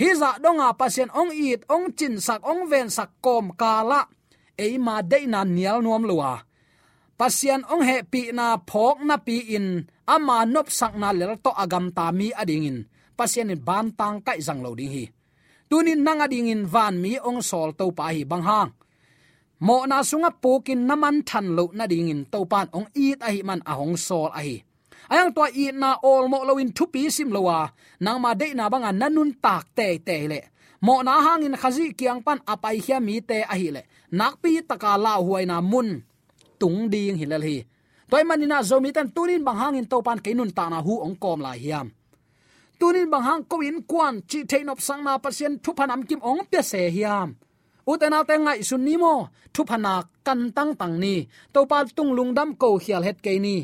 Hi 0.00 0.08
za 0.20 0.30
donga 0.44 0.68
pasien 0.80 1.10
ong 1.20 1.32
it, 1.34 1.60
ong 1.74 1.86
chin 1.98 2.14
sak, 2.26 2.40
ong 2.50 2.62
ven 2.70 2.88
sak 2.96 3.10
kom 3.24 3.46
kala 3.60 4.00
eima 4.64 4.96
de 5.10 5.18
na 5.32 5.40
nial 5.44 5.78
nuam 5.84 6.04
luwa 6.08 6.32
pasian 7.20 7.60
ong 7.68 7.84
he 7.84 8.00
pi 8.12 8.32
na 8.32 8.56
phok 8.56 9.04
na 9.04 9.20
pi 9.20 9.52
in 9.56 9.84
ama 10.08 10.48
nop 10.48 10.72
sak 10.72 10.96
na 10.96 11.12
lel 11.12 11.36
to 11.44 11.52
agam 11.52 11.92
ta 11.92 12.08
mi 12.16 12.32
ading 12.32 12.64
in. 12.64 12.78
Pasian 13.12 13.52
in 13.52 13.60
ban 13.60 13.92
tang 13.98 14.24
kai 14.24 14.40
zang 14.40 14.64
lo 14.64 14.72
ding 14.72 14.88
hi 14.88 15.04
tunin 15.70 16.02
nanga 16.06 16.26
ading 16.26 16.50
in 16.50 16.62
van 16.66 16.94
mi 17.02 17.14
ong 17.28 17.40
sol 17.50 17.70
to 17.78 17.86
pa 17.94 18.10
hi 18.10 18.26
bang 18.30 18.44
hang 18.48 18.70
mo 19.66 19.76
na 19.90 20.02
sunga 20.02 20.30
pokin 20.42 20.82
naman 20.88 21.22
than 21.28 21.46
lo 21.56 21.64
na 21.78 21.84
ding 21.86 22.10
in 22.10 22.22
to 22.32 22.42
pan 22.52 22.66
ong 22.76 22.88
it 23.06 23.22
a 23.22 23.30
hi 23.30 23.40
man 23.48 23.62
a 23.70 23.72
hong 23.78 23.94
sol 23.94 24.28
a 24.34 24.42
hi 24.42 24.56
ayang 25.10 25.30
to 25.34 25.42
i 25.46 25.70
na 25.70 25.90
ol 26.02 26.24
mo 26.32 26.42
lo 26.48 26.58
in 26.62 26.70
thu 26.76 26.84
pi 26.92 27.06
sim 27.16 27.30
lo 27.30 27.40
wa 27.48 27.70
nang 28.00 28.18
ma 28.22 28.34
de 28.34 28.54
na 28.54 28.64
banga 28.72 28.90
nanun 28.92 29.30
tak 29.44 29.64
te 29.76 29.98
te 30.06 30.16
le. 30.32 30.40
Mo 30.80 31.04
na 31.04 31.20
hangin 31.20 31.56
khazi 31.60 31.92
kiang 31.92 32.24
pan 32.24 32.40
apai 32.52 32.80
khia 32.80 32.98
mi 33.04 33.20
te 33.20 33.38
a 33.44 33.54
hi 33.60 33.68
le. 33.76 33.82
Nak 34.18 34.34
pi 34.42 34.50
taka 34.64 34.96
la 34.96 35.20
huai 35.20 35.44
na 35.50 35.60
mun 35.60 36.00
tung 36.60 36.88
ding 36.92 37.16
hilal 37.20 37.44
hi. 37.48 37.58
Toy 38.10 38.24
manina 38.24 38.58
zomi 38.68 38.90
tan 38.96 39.08
tunin 39.14 39.44
bang 39.46 39.58
hangin 39.60 39.86
to 39.90 40.00
pan 40.06 40.18
kainun 40.24 40.50
ta 40.56 40.64
na 40.72 40.78
hu 40.80 40.94
ong 41.04 41.16
kom 41.22 41.40
la 41.44 41.52
hiam 41.52 41.86
tunin 42.80 43.08
bang 43.12 43.24
hang 43.28 43.42
ko 43.50 43.56
in 43.68 43.78
kwan 43.90 44.14
chi 44.30 44.38
thein 44.50 44.72
op 44.72 44.80
sang 44.86 45.02
na 45.06 45.12
pasien 45.24 45.52
thu 45.62 45.70
phanam 45.78 46.00
kim 46.08 46.20
ong 46.30 46.42
pe 46.50 46.60
se 46.70 46.82
hiam 46.96 47.28
utena 47.90 48.18
te 48.28 48.34
ngai 48.44 48.60
sun 48.68 48.82
ni 48.86 48.94
mo 49.02 49.14
thu 49.54 49.62
phana 49.70 49.94
kan 50.26 50.40
tang 50.56 50.72
tang 50.80 50.94
ni. 51.02 51.14
To 51.54 51.60
pal 51.70 51.84
tung 51.96 52.12
lung 52.16 52.32
dam 52.38 52.50
ko 52.62 52.68
hial 52.84 53.02
het 53.08 53.18
ke 53.24 53.32
ni. 53.46 53.56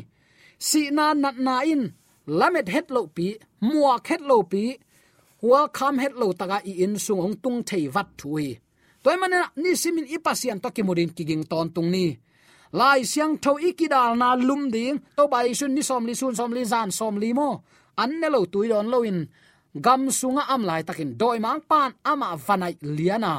Si 0.67 0.81
na 0.97 1.05
nat 1.23 1.37
na 1.45 1.55
in 1.73 1.83
lamet 2.39 2.67
het 2.73 2.87
lo 2.95 3.01
pi 3.15 3.27
mua 3.69 3.93
het 4.07 4.21
lo 4.29 4.37
pi 4.51 4.63
wa 5.49 5.61
kham 5.77 5.95
het 6.03 6.13
lo 6.21 6.27
taka 6.39 6.57
i 6.71 6.73
in 6.83 6.93
sung 7.05 7.21
ong 7.25 7.35
tung 7.43 7.59
thei 7.67 7.83
wat 7.95 8.09
thui 8.19 8.47
toy 9.03 9.15
man 9.21 9.35
ni 9.61 9.71
simin 9.81 10.07
ipasian 10.15 10.59
to 10.63 10.69
kimodin 10.75 11.11
kiging 11.17 11.43
ton 11.51 11.67
tung 11.75 11.89
ni. 11.95 12.07
Lai 12.79 13.01
siang 13.11 13.33
tho 13.43 13.51
ikidal 13.69 14.11
na 14.21 14.29
lum 14.47 14.63
ding 14.75 14.97
to 15.17 15.23
bai 15.33 15.53
sun 15.59 15.71
ni 15.75 15.81
som 15.89 16.03
li 16.07 16.13
sun 16.21 16.35
som 16.39 16.51
li 16.57 16.63
zan 16.71 16.89
som 16.97 17.15
li 17.23 17.29
mo 17.39 17.49
annelo 18.03 18.41
tuidon 18.53 18.87
loin 18.93 19.19
gam 19.85 20.01
sunga 20.19 20.43
am 20.53 20.63
lai 20.69 20.81
takin 20.87 21.11
doi 21.19 21.37
mang 21.45 21.61
pan 21.69 21.91
ama 22.11 22.29
vanai 22.45 22.73
liana. 22.97 23.35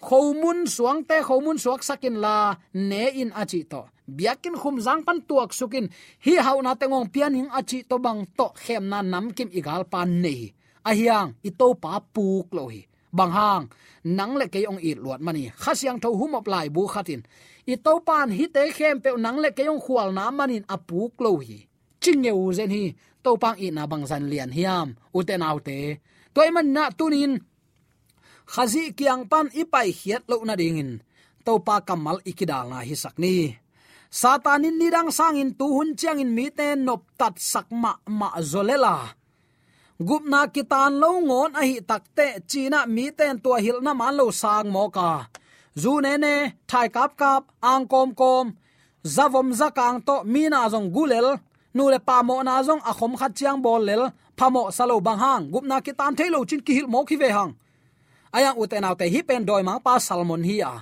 Khomun 0.00 0.64
suang 0.74 1.04
te 1.08 1.16
khomun 1.28 1.58
suak 1.64 1.82
sakin 1.88 2.16
la 2.24 2.56
ne 2.74 3.02
in 3.20 3.30
achi 3.42 3.60
to. 3.72 3.82
Biakin 4.16 4.56
khum 4.60 4.76
jang 4.80 5.02
pan 5.06 5.18
tuak 5.28 5.50
sukin 5.58 5.86
hi 6.24 6.34
hauna 6.46 6.72
tengong 6.80 7.08
pianing 7.12 7.50
achi 7.58 7.78
to 7.90 7.96
bang 8.04 8.20
to. 8.38 8.48
Khem 8.62 8.88
na 8.88 8.98
nam 9.02 9.26
kim 9.36 9.48
igal 9.58 9.84
pan 9.92 10.08
nei 10.22 10.42
ahiang 10.88 11.30
ito 11.48 11.68
pa 11.82 12.00
puk 12.14 12.48
lo 12.56 12.64
hi. 12.72 12.80
Bang 13.12 13.32
hang, 13.34 13.64
nang 14.04 14.38
le 14.38 14.46
ke 14.46 14.62
ong 14.70 14.78
it 14.78 14.98
luat 15.02 15.20
mani. 15.20 15.50
Khasyang 15.62 15.98
tho 16.02 16.14
hum 16.14 16.38
op 16.38 16.46
lai 16.46 16.68
bu 16.74 16.86
khatin 16.86 17.22
i 17.66 17.74
to 17.76 17.92
pan 18.06 18.30
hi 18.30 18.46
te 18.54 18.62
khem 18.76 18.96
pe 19.04 19.10
nang 19.24 19.38
le 19.42 19.50
ke 19.56 19.64
ong 19.68 19.82
khwal 19.84 20.08
na 20.14 20.30
manin 20.30 20.64
apuk 20.74 21.12
lo 21.24 21.36
hi 21.46 21.69
ching 22.02 22.24
ye 22.26 22.32
u 22.42 22.44
zen 22.58 22.70
hi 22.76 22.84
to 23.24 23.30
pang 23.42 23.58
i 23.66 23.68
na 23.76 23.82
bang 23.90 24.04
zan 24.10 24.24
lian 24.30 24.52
hiam. 24.56 24.88
U 25.16 25.18
te 25.28 25.34
nau 25.42 25.58
te. 25.66 25.78
Toy 26.34 26.48
man 26.54 26.68
na 26.74 26.84
tunin. 26.98 27.32
Khazi 28.52 28.84
kiang 28.98 29.22
pan 29.30 29.46
ipai 29.60 29.88
hiat 29.98 30.22
lo 30.30 30.36
na 30.44 30.54
dingin 30.60 30.90
to 31.44 31.52
pa 31.66 31.74
kamal 31.88 32.18
ikidal 32.30 32.66
na 32.70 32.78
hi 32.88 32.94
sakni 33.02 33.36
satanin 34.10 34.74
nidang 34.74 35.10
sangin 35.14 35.54
tu 35.54 35.66
hun 35.76 35.94
chiang 35.94 36.18
in 36.18 36.34
mi 36.34 36.50
te 36.50 36.74
nop 36.74 37.02
tat 37.18 37.34
sakma 37.38 37.92
ma 38.18 38.28
zolela. 38.42 38.96
Gupna 40.08 40.40
kitan 40.54 40.98
lo 41.02 41.10
ngon 41.28 41.52
a 41.60 41.62
hi 41.68 41.78
takte 41.90 42.26
china 42.50 42.80
mi 42.94 43.06
ten 43.18 43.36
tua 43.42 43.58
hil 43.64 43.78
na 43.84 43.92
man 44.00 44.14
lo 44.18 44.26
sang 44.42 44.68
mo 44.74 44.84
ka. 44.96 45.10
Zu 45.82 45.92
ne 46.04 46.12
ne, 46.24 46.34
thai 46.70 46.88
kap 46.96 47.12
kap, 47.20 47.42
ang 47.62 47.86
kom 47.86 48.10
kom. 48.20 48.46
Zavom 49.14 49.48
zakang 49.60 49.98
to 50.06 50.16
mina 50.32 50.60
zong 50.72 50.90
gulel 50.94 51.28
nu 51.74 51.84
le 51.92 51.98
pa 51.98 52.16
mo 52.22 52.36
na 52.42 52.62
zong 52.66 52.82
a 52.90 52.92
khom 52.98 53.12
khat 53.20 53.32
chiang 53.38 53.58
bol 53.64 53.82
lel 53.88 54.02
phamo 54.38 54.62
salo 54.76 54.96
bang 55.06 55.20
hang. 55.24 55.44
Gupna 55.52 55.76
kitan 55.86 56.12
thailo 56.18 56.40
chin 56.48 56.60
ki 56.66 56.72
hil 56.76 56.88
mo 56.92 57.04
ki 57.08 57.16
ve 57.22 57.28
hang. 57.36 57.52
Ayang 58.36 58.56
uten 58.62 58.86
autte 58.88 59.06
hi 59.14 59.20
pen 59.28 59.44
doi 59.48 59.62
ma 59.62 59.74
pa 59.86 59.98
salmon 59.98 60.42
hi 60.48 60.56
a. 60.72 60.74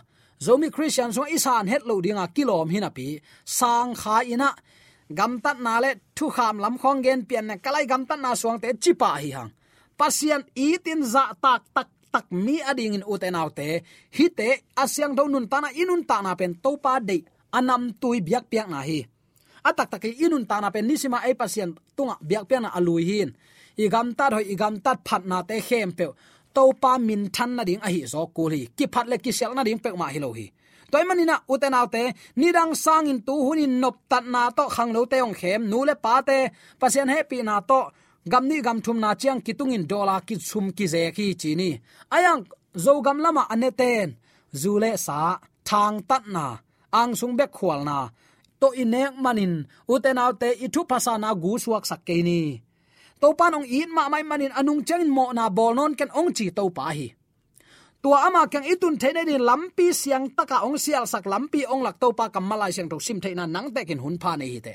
Zomi 0.44 0.68
christian 0.74 1.11
so 1.12 1.22
isan 1.37 1.66
het 1.72 1.83
lo 1.88 1.94
dinga 2.05 2.27
kilom 2.37 2.68
hinapi 2.74 3.20
sang 3.44 3.94
kha 4.01 4.16
ina. 4.35 4.51
Gam 5.18 5.33
tat 5.44 5.59
na 5.66 5.74
le 5.83 5.90
thu 6.16 6.27
kham 6.37 6.57
lam 6.62 6.74
khong 6.81 7.01
gen 7.05 7.20
pian 7.29 7.46
na 7.48 7.57
kalai 7.64 7.85
gam 7.90 8.03
tat 8.09 8.20
na 8.24 8.31
suang 8.40 8.59
te 8.62 8.68
chipa 8.83 9.11
hi 9.22 9.31
hang. 9.37 9.51
Pasian 9.98 10.42
tin 10.85 11.01
za 11.12 11.24
tak 11.44 11.62
tak 11.74 11.88
tak 12.12 12.27
mi 12.44 12.57
ading 12.70 12.94
in 12.96 13.05
uten 13.12 13.35
autte 13.40 13.68
hi 14.16 14.27
te 14.38 14.48
asyang 14.83 15.14
do 15.18 15.24
nun 15.29 15.46
tana 15.53 15.68
inun 15.83 16.03
ta 16.09 16.16
na 16.22 16.33
pen 16.40 16.55
to 16.64 16.70
pa 16.85 16.92
de 17.09 17.18
anam 17.59 17.83
tui 18.01 18.18
biak 18.27 18.44
piak 18.51 18.68
na 18.70 18.81
hi 18.88 19.01
atak 19.68 19.88
tak 19.92 20.04
inun 20.24 20.44
ta 20.50 20.57
na 20.62 20.68
pen 20.74 20.85
nisima 20.88 21.18
ai 21.26 21.35
pasien 21.40 21.70
tunga 21.96 22.14
biak 22.28 22.44
piak 22.48 22.62
na 22.62 22.70
alui 22.78 23.02
hin. 23.11 23.31
I 23.83 23.87
gam 23.94 24.09
ta 24.18 24.24
hoi, 24.35 24.44
i 24.52 24.54
gam 24.62 24.74
ta 24.85 24.92
phat 25.07 25.22
na 25.31 25.38
te 25.48 25.57
khem 25.68 25.90
pe 25.98 26.07
to 26.54 26.62
pa 26.83 26.92
min 27.09 27.22
than 27.35 27.50
na 27.57 27.62
ding 27.68 27.83
a 27.87 27.88
hi 27.94 28.00
zo 28.12 28.22
ku 28.37 28.42
hi. 28.52 28.61
Ki 28.76 28.85
phat 28.94 29.07
le 29.11 29.16
ki 29.24 29.33
sel 29.38 29.52
na 29.54 29.62
ding 29.66 29.81
pe 29.85 29.90
ma 30.00 30.07
hi 30.14 30.18
lo 30.24 30.31
hi. 30.38 30.46
Toy 30.90 31.04
manina 31.09 31.37
uten 31.52 31.74
autte 31.81 32.02
nidang 32.40 32.72
sang 32.85 33.07
in 33.12 33.20
tu 33.26 33.35
hunin 33.46 33.74
nop 33.83 33.96
tat 34.11 34.24
na 34.35 34.42
to 34.57 34.64
khang 34.74 34.90
lo 34.96 35.00
te 35.12 35.16
ong 35.26 35.37
khem. 35.40 35.61
Nu 35.70 35.78
le 35.88 35.94
pa 36.04 36.14
te, 36.28 36.38
pasien 36.81 37.09
happy 37.14 37.38
na 37.48 37.54
to 37.70 37.81
gam 38.33 38.44
ni 38.50 38.57
gam 38.66 38.78
thum 38.85 38.98
na 39.04 39.11
chiang 39.20 39.40
kitung 39.46 39.72
in 39.76 39.85
dola 39.90 40.16
ki 40.26 40.35
chum 40.48 40.66
ki 40.76 40.87
ze 40.92 41.02
ki 41.16 41.26
chini 41.40 41.70
ayang 42.16 42.42
zo 42.85 42.92
gam 43.07 43.18
lama 43.24 43.42
aneten 43.52 44.09
zule 44.61 44.90
sa 45.07 45.18
thang 45.68 45.96
tat 46.09 46.24
na, 46.35 46.46
ang 47.00 47.12
sung 47.20 47.37
bek 47.38 47.52
khwal 47.57 47.81
na 47.85 47.98
to 48.61 48.75
inek 48.75 49.14
manin, 49.18 49.66
uten 49.87 50.18
autte 50.18 50.51
ithu 50.59 50.83
pasana 50.90 51.31
gu 51.35 51.59
suak 51.59 51.85
sakke 51.87 52.23
ni. 52.23 52.59
To 53.18 53.35
panong 53.35 53.66
in 53.66 53.90
ma 53.90 54.07
mai 54.07 54.23
manin 54.23 54.55
anung 54.55 54.87
changin 54.87 55.11
mo 55.11 55.35
na 55.35 55.51
bol 55.51 55.75
non 55.75 55.94
ken 55.99 56.11
ong 56.14 56.31
chi 56.37 56.55
to 56.55 56.71
pa 56.71 56.94
hi. 56.94 57.11
Tua 57.99 58.31
ama 58.31 58.47
kang 58.47 58.62
itun 58.62 58.94
thene 58.94 59.27
ni 59.27 59.35
lampi 59.42 59.90
siang 59.90 60.31
taka 60.31 60.62
ong 60.62 60.79
sial 60.79 61.03
sak 61.03 61.27
lampi 61.27 61.66
ong 61.66 61.83
lak 61.83 61.99
to 61.99 62.14
pa 62.14 62.31
kamalai 62.31 62.71
siang 62.71 62.87
to 62.87 63.03
sim 63.03 63.18
theina 63.18 63.42
nang 63.51 63.75
te 63.75 63.83
kin 63.83 63.99
hun 63.99 64.23
pha 64.23 64.38
nei 64.38 64.55
hi 64.55 64.61
te. 64.62 64.75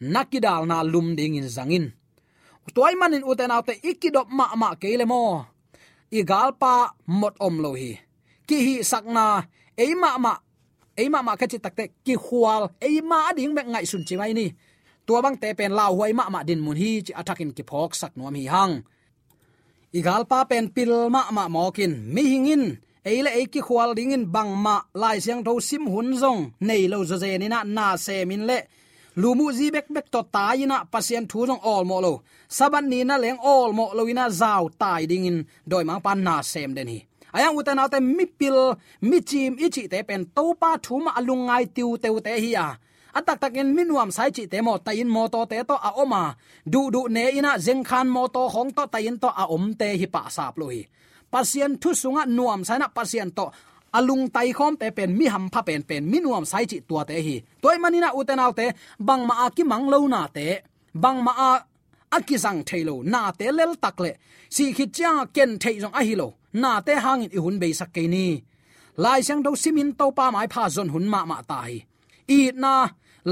Nakidal 0.00 0.64
na 0.64 0.80
lum 0.80 1.12
ding 1.12 1.36
in 1.36 1.48
zangin. 1.52 1.92
Tuai 2.72 2.96
manin 2.96 3.20
uten 3.20 3.52
autte 3.52 3.76
ikidop 3.84 4.32
ma 4.32 4.56
ma 4.56 4.72
kele 4.80 5.04
mo. 5.04 5.44
Igal 6.08 6.56
pa 6.56 6.96
mot 7.20 7.36
om 7.36 7.60
lo 7.60 7.76
hi. 7.76 8.00
Ki 8.48 8.56
hi 8.66 8.74
sakna 8.80 9.44
eima 9.76 10.16
ma 10.16 10.32
eima 11.00 11.18
ma 11.26 11.32
ka 11.40 11.46
chi 11.50 11.58
takte 11.64 11.84
ki 12.06 12.14
khwal 12.24 12.62
eima 12.86 13.18
ading 13.30 13.52
mek 13.56 13.66
ngai 13.72 13.86
sun 13.90 14.04
chi 14.08 14.16
mai 14.20 14.32
ni. 14.38 14.46
Tua 15.06 15.18
bang 15.24 15.36
te 15.42 15.48
pen 15.58 15.72
lau 15.78 15.92
huai 15.98 16.12
ma 16.18 16.24
ma 16.34 16.40
din 16.48 16.60
mun 16.64 16.76
hi 16.82 16.90
chi 17.06 17.12
attacking 17.20 17.52
ki 17.56 17.62
phok 17.70 17.90
sak 18.00 18.12
nuam 18.18 18.34
hi 18.38 18.44
hang 18.54 18.74
igal 19.98 20.22
pa 20.30 20.38
pen 20.50 20.64
pil 20.74 20.92
ma 21.14 21.22
ma 21.36 21.44
mokin 21.54 21.92
mi 22.14 22.22
hingin 22.32 22.64
eile 23.10 23.30
eiki 23.38 23.60
khwal 23.66 23.90
dingin 23.98 24.24
bang 24.34 24.52
ma 24.64 24.76
lai 25.02 25.18
siang 25.24 25.42
tho 25.46 25.52
sim 25.68 25.84
hun 25.92 26.08
zong 26.22 26.40
nei 26.66 26.82
lo 26.92 26.98
zo 27.08 27.16
ze 27.22 27.30
ni 27.40 27.46
na 27.52 27.58
na 27.76 27.86
se 28.04 28.16
min 28.30 28.42
le 28.50 28.58
lumu 29.20 29.46
zi 29.58 29.66
bek 29.74 29.86
bek 29.94 30.06
to 30.14 30.20
ta 30.34 30.44
ina 30.62 30.76
pasien 30.92 31.24
thu 31.30 31.38
jong 31.48 31.62
all 31.72 31.84
mo 31.90 31.96
lo 32.06 32.12
saban 32.56 32.84
ni 32.92 32.98
na 33.08 33.14
leng 33.24 33.40
all 33.52 33.70
mo 33.78 33.84
lo 33.96 34.02
ina 34.12 34.24
zau 34.40 34.64
tai 34.80 35.02
dingin 35.10 35.38
doi 35.70 35.84
mang 35.88 36.02
pan 36.06 36.18
na 36.26 36.34
sem 36.52 36.70
den 36.76 36.88
hi 36.92 36.98
ayang 37.36 37.56
utan 37.58 37.78
autte 37.82 37.98
mi 38.00 38.24
pil 38.38 38.58
mi 39.08 39.18
chim 39.28 39.52
ichi 39.64 39.88
te 39.92 39.98
pen 40.08 40.22
to 40.36 40.44
pa 40.60 40.70
thu 40.84 40.94
alungai 41.18 41.64
tiu 41.74 41.96
teu 42.02 42.20
te 42.26 42.32
hi 42.44 42.52
a. 42.54 42.68
Atak 43.18 43.38
takin 43.40 43.68
minuam 43.76 44.10
sai 44.16 44.30
chi 44.36 44.46
te 44.52 44.58
mo 44.66 44.78
tayin 44.86 45.08
mo 45.14 45.28
to 45.28 45.40
te 45.50 45.56
to 45.68 45.74
a 45.88 45.90
oma. 46.02 46.34
Du 46.72 46.90
du 46.94 47.00
ne 47.08 47.24
ina 47.38 47.52
zeng 47.66 47.82
khan 47.88 48.08
mo 48.14 48.22
to 48.34 48.42
hong 48.54 48.70
to 48.76 48.82
tayin 48.92 49.16
to 49.22 49.28
a 49.42 49.44
om 49.54 49.74
te 49.80 49.88
hi 50.00 50.06
pa 50.14 50.22
sap 50.36 50.56
lo 50.60 50.68
hi 50.74 50.82
pasien 51.32 51.72
thu 51.80 51.90
sunga 52.00 52.22
nuam 52.36 52.60
sai 52.68 52.78
na 52.78 52.88
pasien 52.96 53.30
to 53.38 53.44
alung 53.98 54.24
tai 54.34 54.48
khom 54.56 54.74
te 54.80 54.86
pen 54.96 55.10
mi 55.18 55.26
ham 55.32 55.44
pha 55.52 55.60
pen 55.68 55.82
pen 55.88 56.02
minuam 56.12 56.44
sai 56.52 56.64
chi 56.70 56.78
tua 56.88 57.02
te 57.08 57.16
hi. 57.26 57.36
Toy 57.62 57.76
manina 57.82 58.08
uten 58.18 58.42
autte 58.44 58.66
bang 59.08 59.22
ma 59.28 59.34
aki 59.46 59.62
mang 59.70 59.86
lo 59.92 59.98
na 60.14 60.22
te. 60.36 60.46
Bang 61.02 61.18
ma 61.26 61.32
a 61.50 61.52
aki 62.16 62.36
sang 62.44 62.60
thailo 62.68 62.94
na 63.12 63.20
te 63.38 63.46
lel 63.58 63.72
takle 63.82 64.10
si 64.54 64.64
khit 64.76 64.90
cha 64.96 65.10
ken 65.34 65.50
thei 65.62 65.76
jong 65.82 65.96
a 66.00 66.02
hi 66.08 66.14
lo 66.20 66.28
na 66.52 66.80
te 66.86 66.94
hangin 67.04 67.34
i 67.36 67.38
hun 67.44 67.58
be 67.62 67.68
sak 67.72 67.90
ke 67.94 68.04
ni. 68.14 68.26
Lai 68.96 69.20
sang 69.26 69.42
do 69.42 69.56
simin 69.62 69.90
to 69.98 70.06
pa 70.16 70.30
mai 70.34 70.46
pha 70.52 70.68
zon 70.68 70.88
hun 70.94 71.06
ma 71.12 71.20
ma 71.30 71.38
tai. 71.50 71.72
I 72.28 72.40
na 72.62 72.74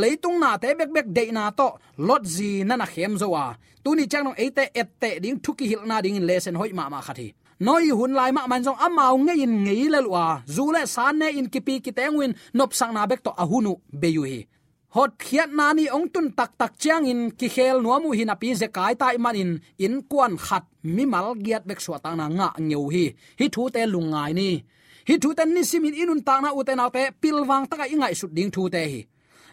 leitung 0.00 0.38
na 0.42 0.56
te 0.62 0.68
bek 0.78 0.90
bek 0.96 1.08
de 1.16 1.24
na 1.36 1.50
to, 1.58 1.68
lot 1.98 2.24
zi 2.36 2.64
na 2.64 2.74
na 2.76 2.86
khem 2.92 3.12
zo 3.20 3.28
wa. 3.34 3.44
Tu 3.84 3.90
ni 3.94 4.04
chang 4.06 4.24
no 4.24 4.32
ate 4.44 4.64
ette 4.80 5.10
ding 5.22 5.38
thuki 5.44 5.66
hil 5.70 5.82
na 5.86 6.00
ding 6.04 6.20
lesen 6.28 6.56
hoi 6.60 6.72
ma 6.72 6.88
ma 6.88 7.00
khathi 7.00 7.28
noi 7.60 7.88
hun 7.98 8.12
lai 8.18 8.30
ma 8.32 8.46
man 8.50 8.62
jong 8.64 8.80
amao 8.86 9.16
nge 9.24 9.34
in 9.44 9.52
ngei 9.64 9.88
le 9.92 10.00
lwa 10.06 10.24
zu 10.54 10.64
le 10.74 10.82
san 10.94 11.18
ne 11.20 11.28
in 11.38 11.48
kipi 11.52 11.74
ki 11.84 11.92
tengwin 11.98 12.32
nop 12.56 12.72
sang 12.78 12.92
na 12.94 13.06
bek 13.10 13.20
to 13.24 13.30
ahunu 13.42 13.72
beyu 14.00 14.22
hi. 14.30 14.38
Hot 14.96 15.10
khiat 15.22 15.50
na 15.58 15.70
ni 15.70 15.86
ong 15.86 16.10
tun 16.10 16.26
tak 16.38 16.50
tak 16.58 16.72
chiang 16.82 17.06
in 17.06 17.20
ki 17.38 17.48
khel 17.54 17.78
nuamu 17.84 18.10
hin 18.18 18.32
api 18.34 18.48
ze 18.60 18.66
kai 18.76 18.94
tai 19.00 19.16
man 19.24 19.36
in 19.42 19.50
in 19.84 19.94
kwan 20.10 20.34
khat 20.46 20.64
mi 20.82 21.04
mal 21.12 21.28
giat 21.44 21.62
bek 21.68 21.80
suwa 21.84 21.98
ta 22.04 22.10
na 22.18 22.26
nga 22.38 22.48
ngeu 22.68 22.86
hi 22.94 23.04
hi 23.38 23.46
thu 23.54 23.62
te 23.74 23.82
lungai 23.92 24.30
ni 24.38 24.50
hi 25.08 25.14
thu 25.22 25.30
ten 25.38 25.48
ni 25.54 25.62
simin 25.70 25.94
inun 26.02 26.20
ta 26.26 26.34
na 26.42 26.48
u 26.58 26.60
te 26.68 26.72
na 26.74 26.84
te 26.96 27.02
pilwang 27.20 27.64
taka 27.70 27.84
ingai 27.94 28.14
sut 28.20 28.32
ding 28.36 28.50
thu 28.54 28.62
te 28.74 28.82
hi 28.92 29.00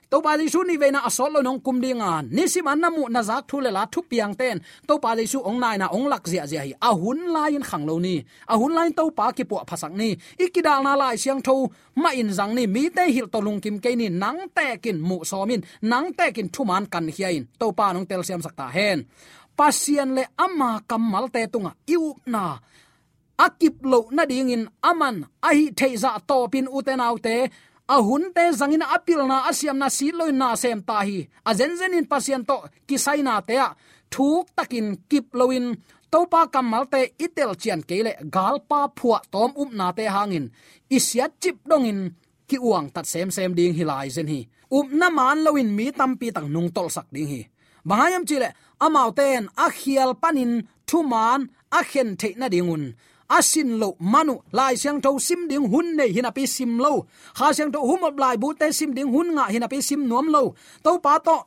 to 0.10 0.22
pa 0.22 0.32
su 0.54 0.64
ni 0.64 0.78
veina 0.78 1.00
na 1.00 1.06
asol 1.08 1.32
lo 1.36 1.42
nong 1.42 1.60
kum 1.66 1.78
dinga 1.84 2.12
ni 2.36 2.44
sim 2.48 2.68
an 2.72 2.80
namu 2.80 3.04
na 3.10 3.22
zak 3.30 3.44
thu 3.50 3.58
le 3.66 3.72
la 3.78 3.84
thu 3.94 4.00
piang 4.10 4.34
ten. 4.40 4.58
To 4.88 4.94
pa 5.04 5.10
su 5.32 5.40
ong 5.50 5.60
nai 5.64 5.78
na 5.78 5.88
ong 5.96 6.08
lak 6.12 6.24
zia 6.32 6.44
zia 6.52 6.62
hi. 6.68 6.74
A 6.82 6.92
hun 7.02 7.20
lain 7.36 7.64
khang 7.70 7.86
lo 7.90 7.96
ni. 8.06 8.16
A 8.48 8.56
hun 8.60 8.74
lain 8.78 8.92
to 8.98 9.04
pa 9.18 9.26
ki 9.38 9.44
po 9.50 9.56
phasak 9.70 9.94
ni. 10.00 10.10
Ikidal 10.44 10.80
na 10.84 10.96
lai 11.02 11.16
siang 11.24 11.42
tho. 11.48 11.56
Ma 11.96 12.10
in 12.22 12.30
zang 12.38 12.54
ni 12.56 12.64
mi 12.68 12.84
te 12.90 13.04
hil 13.16 13.28
to 13.34 13.40
lung 13.46 13.60
kim 13.64 13.80
ke 13.84 13.92
ni. 14.00 14.08
Nang 14.10 14.40
te 14.58 14.78
kin 14.84 14.98
mu 15.08 15.18
so 15.30 15.46
min. 15.46 15.62
Nang 15.82 16.08
te 16.18 16.26
kin 16.36 16.48
thu 16.54 16.62
man 16.70 16.86
kan 16.94 17.08
hiain 17.16 17.44
to 17.60 17.68
pa 17.78 17.86
nong 17.94 18.06
tel 18.10 18.24
siam 18.28 18.42
sakta 18.46 18.68
hen. 18.76 19.00
Pasian 19.58 20.10
le 20.18 20.24
ama 20.46 20.70
kamal 20.90 21.26
te 21.34 21.42
tunga. 21.54 21.72
Iup 21.94 22.18
na. 22.34 22.44
Akip 23.46 23.76
lo 23.92 24.00
na 24.16 24.24
ding 24.26 24.52
in 24.56 24.64
aman. 24.90 25.16
Ai 25.50 25.60
theiza 25.78 26.12
to 26.30 26.38
pin 26.54 26.68
uten 26.78 27.02
autte 27.08 27.36
a 27.88 27.96
hun 28.04 28.24
te 28.36 28.44
zangin 28.60 28.84
apil 28.96 29.22
na 29.28 29.38
asiam 29.50 29.78
na 29.80 29.88
siloi 29.98 30.32
na 30.42 30.56
sem 30.56 30.80
ta 30.88 30.98
hi. 31.08 31.18
A 31.50 31.52
zen 31.60 31.74
zen 31.80 31.98
in 31.98 32.06
pasien 32.12 32.44
to 32.50 32.58
kisai 32.88 33.20
na 33.24 33.42
te 33.48 33.56
a. 33.68 33.70
Thuk 34.14 34.46
takin 34.56 34.88
kip 35.10 35.28
loin 35.40 35.66
topa 36.12 36.42
kamal 36.54 36.84
te 36.92 37.00
itel 37.26 37.52
chian 37.62 37.82
kele 37.90 38.12
galpa 38.36 38.80
phua 38.98 39.20
tom 39.32 39.52
up 39.62 39.72
na 39.80 39.88
te 39.98 40.04
hangin 40.16 40.46
isya 40.96 41.26
chip 41.42 41.58
dongin 41.70 42.00
ki 42.50 42.58
uang 42.68 42.88
tat 42.96 43.06
sem 43.12 43.30
sem 43.36 43.52
ding 43.58 43.74
hilai 43.78 44.08
zen 44.16 44.28
hi. 44.34 44.42
Up 44.78 44.88
na 45.00 45.08
man 45.18 45.38
loin 45.46 45.70
mi 45.78 45.86
tampi 46.00 46.28
tak 46.36 46.46
nung 46.54 46.70
tol 46.76 46.90
sak 46.96 47.08
ding 47.16 47.28
hi. 47.34 47.42
Bahayam 47.88 48.24
chile 48.30 48.50
amau 48.86 49.10
ten 49.20 49.44
a 49.66 49.68
khial 49.80 50.12
panin 50.22 50.52
thuman 50.88 51.42
a 51.72 51.82
khen 51.90 52.10
the 52.20 52.30
na 52.40 52.48
dingun 52.54 52.84
asin 53.30 53.80
lo 53.80 53.96
manu, 54.00 54.40
lai 54.52 54.76
siang 54.76 55.02
tho 55.02 55.20
sim 55.20 55.48
ding 55.48 55.68
hun 55.72 55.96
nei 55.96 56.12
hina 56.16 56.32
pi 56.32 56.46
sim 56.46 56.78
lo. 56.78 57.06
Kha 57.38 57.54
siang 57.54 57.72
tho 57.72 57.80
hum 57.80 58.02
lai 58.18 58.38
bu 58.38 58.54
te 58.60 58.72
sim 58.72 58.94
ding 58.94 59.12
hun 59.14 59.36
nga 59.36 59.46
hina 59.54 59.68
pi 59.68 59.82
sim 59.82 60.08
nuam 60.10 60.28
lo. 60.36 60.56
To 60.84 61.00
pa 61.00 61.20
to 61.20 61.38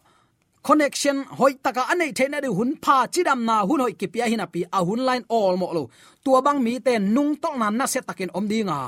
connection, 0.62 1.24
hoi 1.38 1.52
taka 1.64 1.82
anei 1.92 2.12
thena 2.18 2.38
de 2.44 2.48
hun 2.58 2.70
pha 2.84 2.96
chidam 3.12 3.40
na 3.48 3.56
hun 3.68 3.80
hoi 3.84 3.92
kipia 4.00 4.26
hina 4.30 4.46
pi 4.46 4.60
a 4.78 4.80
hun 4.88 5.00
line 5.08 5.24
all 5.28 5.56
mo 5.56 5.66
lo. 5.76 5.82
Tua 6.24 6.42
bang 6.46 6.60
mi 6.64 6.78
te 6.86 6.98
nung 6.98 7.32
tok 7.42 7.56
na 7.60 7.70
na 7.70 7.86
set 7.92 8.04
takin 8.08 8.30
om 8.38 8.46
dinga. 8.50 8.80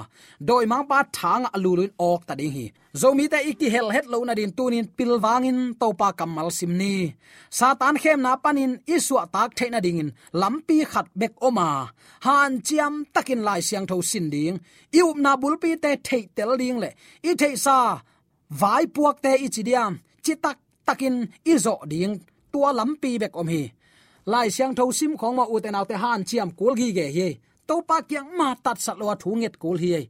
Doi 0.49 0.65
mang 0.67 0.87
pa 0.91 0.99
thang 1.17 1.45
alulun 1.55 1.91
ok 2.11 2.21
ta 2.29 2.35
ding 2.41 2.53
hi. 2.57 2.67
Zo 3.01 3.09
mi 3.19 3.25
te 3.33 3.39
ikki 3.51 3.69
hel 3.75 3.89
het 3.95 4.07
lo 4.13 4.19
na 4.25 4.35
din 4.39 4.53
tunin 4.57 4.87
pilwangin 4.97 5.59
to 5.81 5.89
pa 6.01 6.09
kamal 6.19 6.49
simni 6.59 6.95
satan 7.59 7.97
khem 8.03 8.21
na 8.25 8.33
panin 8.45 8.73
isua 8.95 9.25
tak 9.35 9.51
thena 9.59 9.81
dingin. 9.85 10.11
Lampi 10.41 10.79
khat 10.93 11.07
bek 11.21 11.35
oma. 11.49 11.69
Han 12.27 12.53
chiam 12.67 12.95
takin 13.15 13.43
lai 13.47 13.61
siang 13.69 13.87
tho 13.91 13.97
sin 14.11 14.27
ding. 14.35 14.57
Iup 14.99 15.17
na 15.25 15.33
bulpi 15.41 15.71
te 15.83 15.91
thei 16.07 16.23
tel 16.37 16.53
ding 16.61 16.79
le. 16.83 16.91
I 17.29 17.33
thei 17.41 17.55
sa, 17.65 17.79
vai 18.61 18.85
puak 18.95 19.17
te 19.25 19.33
ichidiam 19.47 19.93
chitak 20.25 20.59
takin 20.93 21.17
izo 21.45 21.75
ding, 21.89 22.21
tua 22.53 22.71
lampi 22.73 23.19
bek 23.23 23.37
om 23.41 23.49
hi. 23.49 23.65
Lai 24.27 24.49
siang 24.55 24.75
tho 24.77 24.85
sim 24.99 25.13
khong 25.21 25.37
ma 25.37 25.45
uten 25.55 25.79
autte 25.79 25.97
han 26.03 26.21
chiam 26.29 26.51
kul 26.59 26.75
gi 26.81 26.89
ge 26.97 27.07
hi. 27.17 27.29
To 27.69 27.75
pa 27.89 27.97
kyang 28.11 28.31
ma 28.39 28.49
tat 28.65 28.79
sat 28.85 28.97
lo 29.01 29.07
thu 29.23 29.31
nget 29.41 29.55
kul 29.63 29.79
hi. 29.83 30.09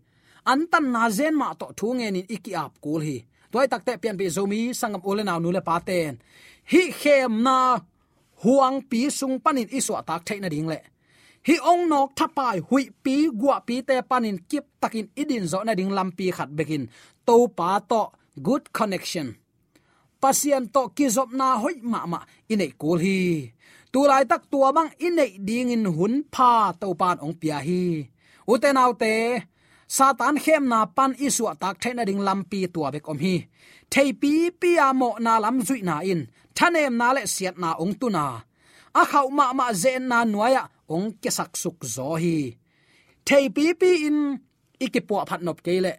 An 0.50 0.60
tan 0.72 0.86
na 0.94 1.02
zen 1.18 1.34
ma 1.40 1.48
to 1.60 1.66
thu 1.78 1.88
nge 1.98 2.08
ni 2.14 2.20
iki 2.34 2.52
ap 2.64 2.72
kul 2.84 3.00
hi. 3.06 3.16
Toy 3.52 3.66
takte 3.72 3.92
pian 4.02 4.16
bi 4.20 4.26
zomi 4.36 4.60
sangam 4.80 5.02
ole 5.10 5.22
naw 5.24 5.38
nu 5.40 5.50
le 5.56 5.60
pa 5.68 5.76
ten. 5.88 6.12
Hi 6.72 6.82
khem 7.00 7.32
na 7.46 7.56
huang 8.42 8.78
pi 8.90 9.00
sung 9.18 9.36
panin 9.44 9.68
iswa 9.78 9.98
tak 10.08 10.20
thaina 10.26 10.48
ding 10.54 10.68
le. 10.72 10.78
Hi 11.48 11.54
ong 11.70 11.84
nok 11.92 12.08
thapai 12.18 12.56
hui 12.68 12.84
pi 13.04 13.14
gwa 13.40 13.56
pi 13.66 13.76
te 13.88 13.96
panin 14.10 14.38
kip 14.50 14.66
takin 14.82 15.06
idin 15.20 15.44
zo 15.52 15.58
na 15.64 15.72
ding 15.78 15.92
lampi 15.98 16.26
khat 16.36 16.50
bekin. 16.58 16.84
To 17.26 17.36
pa 17.58 17.70
to, 17.90 18.02
good 18.46 18.64
connection 18.78 19.41
pasian 20.22 20.64
to 20.74 20.82
kizop 20.96 21.30
na 21.38 21.48
hoi 21.62 21.76
ma 21.92 22.00
ma, 22.12 22.20
inei 22.52 22.72
kul 22.80 22.98
hi. 23.04 23.18
Tu 23.92 24.00
lai 24.10 24.24
tak 24.30 24.42
tua 24.50 24.68
bang 24.76 24.90
inei 25.06 25.32
ding 25.46 25.70
in 25.74 25.84
hun 25.96 26.14
pha 26.34 26.50
to 26.80 26.88
pan 27.00 27.16
ong 27.24 27.36
pia 27.40 27.58
hi. 27.66 27.82
Uten 28.52 28.80
autte 28.82 29.14
satan 29.96 30.36
khem 30.44 30.64
na 30.72 30.78
pan 30.96 31.12
isu 31.26 31.44
tak 31.62 31.76
thaina 31.82 32.02
ding 32.08 32.22
lampi 32.26 32.60
tua 32.74 32.88
bek 32.94 33.08
om 33.12 33.18
hi. 33.24 33.34
Thei 33.92 34.10
pi 34.20 34.32
pi 34.60 34.70
amo 34.88 35.10
na 35.24 35.32
lam 35.44 35.56
zui 35.66 35.80
na 35.88 35.96
in, 36.12 36.20
thanem 36.56 36.94
na 37.00 37.08
le 37.16 37.22
siat 37.34 37.56
na 37.62 37.70
ong 37.82 37.94
tu 38.00 38.08
na. 38.16 38.24
A 39.00 39.02
khau 39.10 39.26
ma 39.38 39.46
ma 39.58 39.66
zen 39.82 40.02
na 40.10 40.18
nuaya 40.32 40.62
ong 40.94 41.06
ke 41.22 41.30
sak 41.38 41.52
suk 41.62 41.78
zo 41.94 42.08
hi. 42.22 42.36
Thei 43.26 43.44
pi 43.54 43.64
pi 43.80 43.90
in 44.08 44.18
ikipo 44.84 45.16
phat 45.28 45.40
nop 45.46 45.58
kele 45.66 45.92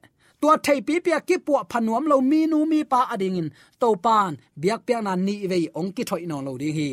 tua 0.44 0.56
thei 0.66 0.80
pi 0.88 0.96
pia 1.06 1.20
ki 1.28 1.36
pu 1.46 1.52
phanuam 1.72 2.06
lo 2.12 2.18
mi 2.32 2.40
nu 2.52 2.58
mi 2.72 2.80
pa 2.92 3.00
ading 3.14 3.38
in. 3.42 3.50
To 3.82 3.88
pan 4.06 4.32
biak 4.62 4.82
pia 4.88 5.00
na 5.06 5.14
ni 5.26 5.36
ve 5.52 5.58
ong 5.80 5.92
ki 5.96 6.04
thoi 6.10 6.24
no 6.30 6.38
lo 6.48 6.52
ding 6.62 6.76
hi. 6.80 6.90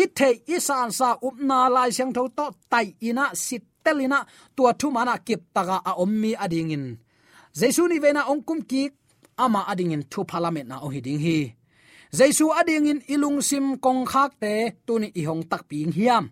I 0.00 0.04
thei 0.18 0.34
i 0.54 0.56
san 0.66 0.88
sa 0.98 1.08
up 1.26 1.36
na 1.48 1.58
lai 1.74 1.90
siang 1.96 2.12
tho 2.16 2.22
to 2.38 2.46
tai 2.72 2.86
ina, 3.08 3.24
sit 3.44 3.62
telina 3.84 4.18
tua 4.56 4.70
thu 4.80 4.86
mana 4.96 5.14
kip 5.26 5.42
taga 5.54 5.76
a 5.90 5.92
om 6.02 6.12
mi 6.22 6.30
ading 6.44 6.72
in. 6.76 6.84
Jesu 7.58 7.82
ni 7.90 7.96
ve 8.04 8.10
na 8.16 8.22
ong 8.32 8.42
kum 8.48 8.60
ki 8.70 8.82
ama 9.44 9.60
ading 9.70 9.92
in 9.94 10.02
thu 10.12 10.20
parliament 10.30 10.68
na 10.70 10.76
o 10.84 10.88
hi 10.94 11.00
ding 11.06 11.20
hi. 11.26 11.38
Jesu 12.18 12.44
ading 12.60 12.86
in 12.90 13.00
ilung 13.14 13.38
sim 13.48 13.66
kong 13.84 14.02
khak 14.12 14.32
te 14.42 14.52
tuni 14.86 15.08
i 15.20 15.22
hong 15.28 15.42
tak 15.50 15.62
ping 15.70 15.92
hiam 15.96 16.24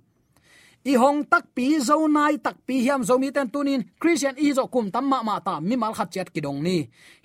i 0.85 0.95
hong 0.99 1.23
tak 1.31 1.55
pi 1.55 1.79
zo 1.79 1.97
nai 2.11 2.35
tak 2.43 2.57
pi 2.67 2.75
hiam 2.85 3.01
zo 3.09 3.15
mi 3.23 3.31
ten 3.31 3.49
tunin 3.55 3.83
christian 4.03 4.35
i 4.37 4.51
zo 4.53 4.67
kum 4.67 4.91
tam 4.91 5.07
ma 5.07 5.23
ma 5.23 5.39
ta, 5.39 5.61
mi 5.61 5.77
mal 5.77 5.95
khat 5.95 6.11
chet 6.11 6.29
kidong 6.35 6.59
ni. 6.63 6.77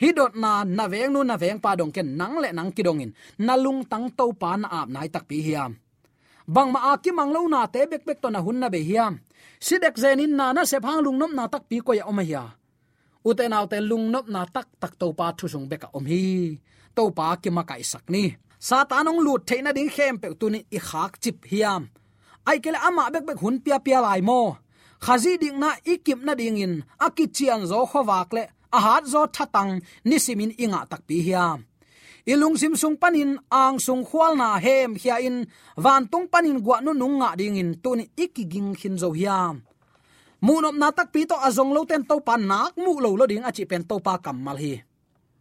Hi 0.02 0.10
dot 0.18 0.34
na 0.36 0.64
na 0.64 0.86
veng 0.88 1.14
nu, 1.14 1.24
na 1.24 1.36
veng 1.42 1.60
pa 1.60 1.76
dong 1.80 1.92
ken 1.96 2.18
nang 2.20 2.38
le 2.44 2.50
nang 2.54 2.72
kidong 2.72 3.02
in. 3.02 3.12
Na 3.38 3.54
lung 3.58 3.82
tang 3.92 4.10
to 4.18 4.26
pa 4.42 4.58
na 4.62 4.68
ap 4.70 4.88
nai 4.90 5.10
tak 5.10 5.26
pi 5.30 5.42
hiam 5.42 5.74
bang 6.48 6.72
ma 6.72 6.96
aki 6.96 7.12
mang 7.12 7.32
lo 7.36 7.44
na 7.52 7.68
te 7.68 7.84
bek 7.92 8.08
bek 8.08 8.20
to 8.24 8.32
na 8.32 8.40
hun 8.40 8.58
na 8.60 8.72
be 8.72 8.80
hiam 8.80 9.20
sidek 9.60 10.00
zenin 10.00 10.32
na 10.40 10.56
na 10.56 10.64
se 10.64 10.80
phang 10.80 11.04
lung 11.04 11.20
nom 11.20 11.36
na 11.36 11.52
tak 11.52 11.68
pi 11.68 11.84
ko 11.84 11.92
ya 11.92 12.08
om 12.08 12.20
hiya 12.24 12.56
uten 13.28 13.52
aw 13.52 13.68
te 13.68 13.78
lung 13.84 14.08
nop 14.14 14.32
na 14.32 14.48
tak 14.48 14.68
tak 14.80 14.96
to 14.96 15.12
pa 15.12 15.36
thu 15.36 15.46
sung 15.52 15.68
beka 15.68 15.92
om 15.98 16.06
hi. 16.08 16.56
To 16.96 17.12
pa 17.18 17.36
ki 17.42 17.50
ma 17.54 17.62
kai 17.70 17.84
sak 17.84 18.10
ni. 18.10 18.24
Satanong 18.58 19.20
lut 19.26 19.42
theina 19.46 19.70
ding 19.76 19.92
khem 19.96 20.16
pe 20.22 20.28
tu 20.40 20.48
ni 20.50 20.60
i 20.78 20.80
khak 20.80 21.20
chip 21.22 21.38
hiam 21.52 21.84
ai 22.50 22.58
kele 22.64 22.80
ama 22.88 23.04
bek 23.14 23.26
bek 23.28 23.40
hun 23.44 23.56
pia 23.64 23.78
pia 23.86 24.00
lai 24.06 24.22
mo. 24.30 24.42
Khazi 25.06 25.38
ding 25.42 25.60
na 25.62 25.70
ikip 25.94 26.20
na 26.26 26.34
ding 26.40 26.58
in 26.66 26.74
akichian 27.06 27.62
zo 27.70 27.80
khowak 27.92 28.30
le 28.36 28.44
a 28.78 28.80
hat 28.86 29.04
zo 29.14 29.22
thatang 29.36 29.72
nisimin 30.10 30.56
inga 30.64 30.82
takpi 30.92 31.18
hiam. 31.28 31.60
Ilung 32.28 32.60
sim 32.60 32.76
sung 32.76 33.00
panin, 33.00 33.40
ang 33.48 33.80
sung 33.80 34.04
khwal 34.04 34.36
na 34.36 34.60
hem 34.60 35.00
hia 35.00 35.16
in, 35.24 35.48
van 35.80 36.04
tung 36.12 36.28
panin 36.28 36.60
gwa 36.60 36.84
nu 36.84 36.92
nung 36.92 37.24
nga 37.24 37.40
ding 37.40 37.56
in, 37.56 37.80
tuni 37.80 38.04
ikiging 38.20 38.76
hin 38.76 39.00
zo 39.00 39.16
hiam. 39.16 39.64
Munop 40.44 40.76
na 40.76 40.92
tak 40.92 41.16
pi 41.16 41.24
to 41.24 41.40
azong 41.40 41.72
lo 41.72 41.88
ten 41.88 42.04
to 42.04 42.20
pa 42.20 42.36
nak 42.36 42.76
mu 42.76 43.00
lo 43.00 43.16
lo 43.16 43.24
ding, 43.32 43.48
achi 43.48 43.64
pen 43.64 43.88
to 43.88 43.96
pa 44.04 44.20
kamal 44.20 44.60
hi 44.60 44.87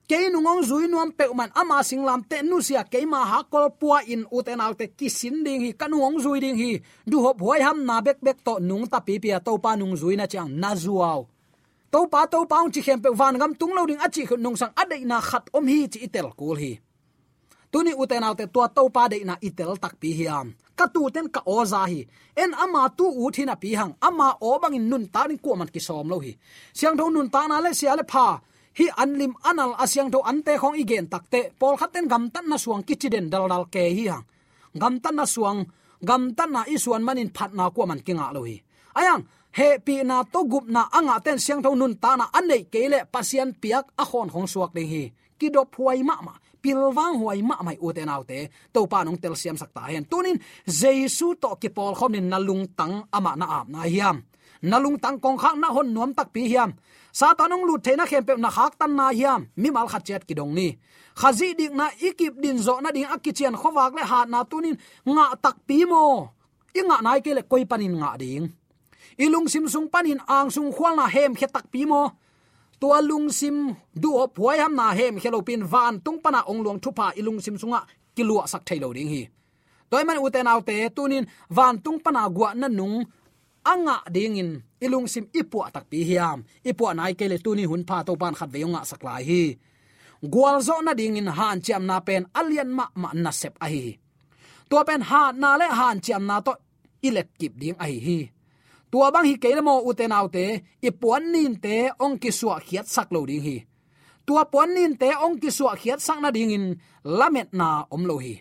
ke 0.06 0.30
nungong 0.30 0.62
zui 0.62 0.86
nuam 0.86 1.10
pe 1.10 1.26
man 1.34 1.50
ama 1.50 1.82
singlam 1.82 2.22
te 2.30 2.38
nu 2.46 2.62
sia 2.62 2.86
ke 2.86 3.02
ma 3.02 3.26
ha 3.26 3.42
kol 3.50 3.74
pua 3.74 4.06
in 4.06 4.22
uten 4.30 4.62
al 4.62 4.78
te 4.78 4.86
kisin 4.94 5.42
ding 5.42 5.60
hi 5.66 5.70
kanuong 5.74 6.22
zui 6.22 6.38
ding 6.38 6.54
hi. 6.54 6.78
Du 7.10 7.26
hop 7.26 7.42
hoi 7.42 7.58
ham 7.58 7.82
na 7.82 7.98
bek 7.98 8.22
bek 8.22 8.38
to 8.46 8.62
nung 8.62 8.86
ta 8.86 9.02
pi 9.02 9.18
pi 9.18 9.34
to 9.42 9.58
pa 9.58 9.74
nung 9.74 9.98
zui 9.98 10.14
na 10.14 10.26
chang 10.30 10.50
na 10.62 10.70
zuaw 10.78 11.26
to 11.90 12.06
pa 12.06 12.26
to 12.30 12.46
pa 12.46 12.62
chi 12.70 12.80
khem 12.86 13.00
pe 13.02 13.10
van 13.10 13.34
gam 13.40 13.52
tung 13.58 13.74
lo 13.74 13.82
ding 13.86 13.98
achi 13.98 14.22
nung 14.38 14.56
sang 14.56 14.72
adai 14.78 15.02
na 15.10 15.18
khat 15.20 15.50
om 15.56 15.66
hi 15.66 15.88
chi 15.92 15.98
itel 16.06 16.30
kul 16.38 16.56
hi. 16.62 16.72
Tuni 17.72 17.92
uten 18.02 18.22
al 18.22 18.34
te 18.38 18.46
to 18.46 18.62
to 18.76 18.82
pa 18.94 19.08
de 19.10 19.18
na 19.26 19.34
itel 19.42 19.74
tak 19.82 19.98
pi 20.00 20.14
hiam 20.18 20.54
ka 20.78 20.86
tu 20.94 21.02
ten 21.14 21.26
ka 21.34 21.40
oza 21.46 21.82
hi. 21.90 22.06
En 22.42 22.54
ama 22.54 22.82
tu 22.98 23.06
u 23.22 23.24
thina 23.34 23.56
pi 23.62 23.74
hang. 23.74 23.92
Ama 24.08 24.38
o 24.40 24.58
bangin 24.62 24.86
nun 24.90 25.04
ta 25.14 25.26
ni 25.26 25.36
ko 25.44 25.56
man 25.58 25.68
ki 25.74 25.80
som 25.80 26.06
lo 26.12 26.18
hi. 26.24 26.32
Siang 26.78 26.96
tho 26.98 27.10
nun 27.10 27.28
ta 27.34 27.40
na 27.48 27.56
le 27.64 27.70
sia 27.74 27.96
le 27.98 28.04
pha 28.12 28.26
hi 28.78 28.86
anlim 29.02 29.32
anal 29.50 29.72
asyang 29.84 30.10
tho 30.12 30.18
ante 30.30 30.52
khong 30.60 30.76
igen 30.82 31.06
takte 31.12 31.40
pol 31.60 31.74
khaten 31.80 32.04
gam 32.12 32.24
tan 32.34 32.44
na 32.50 32.56
suang 32.64 32.82
kichiden 32.86 33.26
dal 33.32 33.44
dal 33.52 33.64
ke 33.74 33.84
hi 33.96 34.06
ha 34.12 34.18
gam 34.76 35.00
tan 35.00 35.16
na 35.16 35.24
suang, 35.24 35.64
gam 36.04 36.36
tan 36.36 36.52
na 36.52 36.62
isuan 36.68 37.02
manin 37.02 37.32
phat 37.32 37.50
na 37.56 37.72
ko 37.72 37.88
man 37.88 38.00
kinga 38.04 38.30
lo 38.36 38.44
hi. 38.44 38.60
Ayang, 38.96 39.24
he 39.56 39.68
pi 39.80 40.04
na 40.04 40.22
to 40.24 40.44
gup 40.44 40.68
na 40.68 40.88
anga 40.92 41.16
ten 41.24 41.38
siang 41.40 41.60
tho 41.64 41.74
nun 41.74 41.96
ta 42.02 42.16
na 42.16 42.28
anei 42.38 42.68
kele 42.72 43.08
pasian 43.12 43.50
piak 43.60 43.86
a 44.02 44.04
khon 44.04 44.28
khong 44.32 44.48
suak 44.52 44.70
de 44.76 44.84
hi. 44.92 45.02
Kidop 45.38 45.68
huai 45.76 46.00
ma 46.08 46.16
ma 46.26 46.34
pilwang 46.62 47.14
huai 47.20 47.40
ma 47.48 47.56
mai 47.66 47.76
u 47.80 47.88
te 47.96 48.02
nau 48.04 48.22
te. 48.30 48.38
To 48.72 48.80
pa 48.92 49.04
nong 49.04 49.18
tel 49.22 49.34
siam 49.40 49.56
sakta 49.60 49.82
hen. 49.92 50.04
Tunin, 50.10 50.36
jesu 50.80 51.26
to 51.42 51.50
ki 51.60 51.68
pol 51.76 51.92
khom 51.98 52.12
nin 52.12 52.28
nalung 52.32 52.64
tang 52.78 52.94
ama 53.16 53.32
na 53.40 53.46
am 53.60 53.66
na 53.74 53.80
hiam 53.92 54.18
nalung 54.62 54.98
tang 54.98 55.20
kong 55.20 55.38
khang 55.38 55.60
na 55.60 55.68
hon 55.68 55.92
nuam 55.94 56.10
tak 56.16 56.32
pi 56.32 56.48
hiam 56.48 56.72
satanong 57.16 57.64
lut 57.64 57.80
theina 57.80 58.04
khempe 58.10 58.36
na 58.36 58.50
khak 58.56 58.76
tan 58.80 58.92
na 58.98 59.08
hiam. 59.18 59.40
Mi 59.56 59.68
mal 59.72 59.88
khat 59.92 60.02
chet 60.04 60.22
ki 60.28 60.34
dong 60.36 60.52
ni 60.58 60.68
khazi 61.20 61.48
dik 61.58 61.72
na 61.72 61.88
ikip 62.08 62.34
din 62.42 62.58
zo 62.66 62.74
na 62.84 62.92
ding 62.92 63.08
akichian 63.14 63.56
khowak 63.60 63.92
le 63.96 64.04
ha 64.10 64.20
na 64.32 64.44
tunin 64.50 64.76
nga 65.14 65.24
tak 65.44 65.56
pi 65.66 65.78
mo. 65.88 66.04
Inga 66.76 66.96
nai 67.00 67.20
ke 67.24 67.32
le 67.32 67.42
koi 67.50 67.64
panin 67.70 67.96
nga 68.00 68.10
ding. 68.20 68.44
Ilung 69.24 69.48
sim 69.48 69.64
sung 69.64 69.88
panin 69.88 70.20
ang 70.28 70.52
sung 70.52 70.68
khwal 70.76 70.92
na 70.96 71.06
hem 71.14 71.32
khe 71.38 71.48
tak 71.48 71.66
pi 71.72 71.88
mo. 71.88 72.02
Tua 72.80 73.00
lung 73.00 73.32
sim 73.32 73.72
du 74.02 74.10
op 74.12 74.36
huai 74.36 74.60
ham 74.60 74.76
na 74.76 74.92
hem 74.92 75.16
khelo 75.22 75.40
pin 75.40 75.64
van 75.72 75.94
tung 76.04 76.20
pana 76.24 76.44
ong 76.50 76.60
luang 76.64 76.80
thupa 76.84 77.16
ilung 77.16 77.40
sim 77.40 77.56
sunga 77.56 77.80
kilua 78.16 78.44
sak 78.44 78.62
thailo 78.68 78.92
ding 78.92 79.08
hi. 79.08 79.22
Toy 79.88 80.04
man 80.04 80.20
uten 80.20 80.50
autte 80.52 80.76
tunin 80.96 81.24
van 81.56 81.80
tung 81.84 81.98
pana 82.04 82.28
gwa 82.36 82.52
na 82.60 82.68
nung 82.68 83.08
anga 83.72 83.96
ding 84.14 84.36
in 84.42 84.50
ilung 84.84 85.08
sim 85.12 85.26
ipu 85.40 85.58
tak 85.74 85.86
pi 85.90 85.98
hiam. 86.08 86.38
Ipu 86.70 86.84
nai 86.98 87.14
ke 87.18 87.24
le 87.32 87.36
tuni 87.44 87.64
hun 87.70 87.82
pha 87.88 87.96
to 88.06 88.12
pan 88.20 88.34
khat 88.38 88.50
ve 88.54 88.60
nga 88.72 88.82
saklai 88.90 89.22
hi. 89.28 89.42
Gwal 90.32 90.56
zo 90.66 90.74
na 90.84 90.92
ding 91.00 91.16
in 91.20 91.30
han 91.38 91.58
chiam 91.64 91.84
na 91.88 91.96
pen 92.06 92.22
alian 92.40 92.70
ma 92.78 92.84
ma 93.02 93.08
na 93.24 93.30
sep 93.40 93.54
a 93.64 93.66
hi. 93.72 93.84
To 94.70 94.76
pen 94.88 95.02
ha 95.08 95.22
na 95.42 95.50
le 95.60 95.66
han 95.78 95.98
chiam 96.04 96.22
na 96.28 96.36
to 96.46 96.52
ilet 97.06 97.28
kip 97.38 97.54
ding 97.60 97.78
a 97.84 97.86
hi 98.06 98.18
tua 98.96 99.12
bang 99.12 99.28
hi 99.28 99.36
ke 99.36 99.52
mo 99.60 99.84
uten 99.84 100.14
autte 100.18 100.44
ipuan 100.80 101.24
nin 101.32 101.60
te 101.60 101.92
ong 102.04 102.16
ki 102.22 102.30
suwa 102.32 102.56
khiat 102.66 102.86
sak 102.88 103.12
lo 103.14 103.28
ding 103.28 103.44
hi. 103.44 103.56
Tua 104.26 104.42
puan 104.48 104.72
nin 104.74 104.96
te 104.96 105.12
ong 105.24 105.36
ki 105.42 105.50
suwa 105.52 105.76
khiat 105.76 106.00
sak 106.00 106.18
na 106.24 106.30
ding 106.32 106.50
in 106.56 106.66
lamet 107.04 107.52
na 107.52 107.84
om 107.94 108.02
lo 108.08 108.16
hi. 108.24 108.34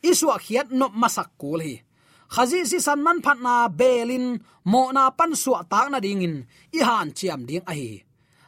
Iswa 0.00 0.40
khiat 0.40 0.72
no 0.72 0.88
masak 1.00 1.36
kul 1.36 1.60
hi 1.60 1.74
khazi 2.34 2.60
si 2.70 2.78
san 2.86 3.00
man 3.06 3.18
phat 3.24 3.38
na 3.46 3.54
belin, 3.80 4.26
mo 4.72 4.82
na 4.96 5.02
pan 5.18 5.32
su 5.42 5.50
ta 5.72 5.80
na 5.92 5.98
ding 6.04 6.24
in 6.26 6.36
i 6.76 6.80
han 6.88 7.08
chiam 7.18 7.40
ding 7.48 7.64
a 7.70 7.72
hi. 7.78 7.90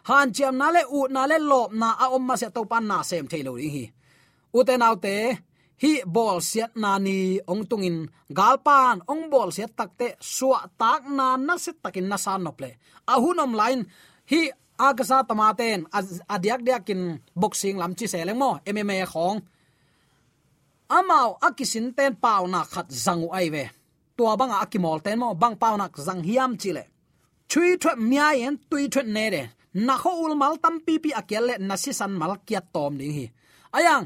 Han 0.09 0.29
chiam 0.37 0.55
na 0.61 0.67
le 0.75 0.83
u 0.97 1.01
na 1.15 1.23
le 1.31 1.37
lop 1.51 1.71
na 1.81 1.89
a 2.05 2.07
om 2.17 2.25
ma 2.29 2.35
se 2.41 2.49
to 2.57 2.63
pan 2.71 2.85
na 2.91 2.97
sem 3.09 3.27
thailo 3.31 3.53
ding 3.61 3.75
hi. 3.77 3.85
U 4.57 4.59
te 4.69 4.75
nau 4.83 4.95
te, 5.05 5.17
hi 5.83 5.93
bol 6.15 6.39
siat 6.51 6.73
na 6.83 6.91
ni 7.07 7.19
ong 7.51 7.65
tungin. 7.71 7.99
Galpan 8.39 8.97
ong 9.13 9.25
bol 9.33 9.49
siat 9.57 9.73
takte 9.79 10.09
suwa 10.35 10.61
tak 10.81 11.03
na 11.17 11.27
na 11.47 11.55
se 11.65 11.73
takin 11.83 12.07
na 12.11 12.17
san 12.25 12.41
nople 12.45 12.71
ahunom 13.13 13.53
line 13.61 13.83
hi 14.31 14.41
agasa 14.89 15.19
tamaten 15.29 15.81
adiak 16.35 16.61
diakin 16.67 17.03
boxing 17.41 17.77
lam 17.81 17.93
chi 17.99 18.07
seleng 18.13 18.39
mo 18.43 18.51
mma 18.65 18.97
khong 19.13 19.39
amao 20.99 21.39
akisin 21.47 21.87
ten 21.97 22.13
pau 22.25 22.43
na 22.53 22.61
khat 22.73 22.89
zangu 23.05 23.29
ai 23.39 23.49
ve. 23.55 23.65
Tua 24.17 24.37
banga 24.37 24.57
akimol 24.65 24.99
ten 25.05 25.19
mo, 25.19 25.35
bang 25.35 25.57
pau 25.63 25.75
nak 25.77 25.97
zang 26.07 26.23
hiam 26.29 26.53
chile 26.63 26.85
chui 27.51 27.77
thwa 27.83 27.93
mia 28.11 28.29
yen, 28.41 28.55
tui 28.71 28.89
thwa 28.93 29.03
ne 29.03 29.25
de. 29.35 29.43
Na 29.87 29.95
kho 30.03 30.11
ul 30.25 30.35
mal 30.43 30.55
tam 30.63 30.77
pi 30.87 30.95
pi 31.03 31.11
akel 31.21 31.45
le, 31.49 31.55
na 31.69 31.75
si 31.83 31.93
san 31.93 32.13
mal 32.21 32.33
kiat 32.47 32.67
tom 32.75 32.93
ding 32.99 33.15
hi. 33.19 33.27
Ayang, 33.77 34.05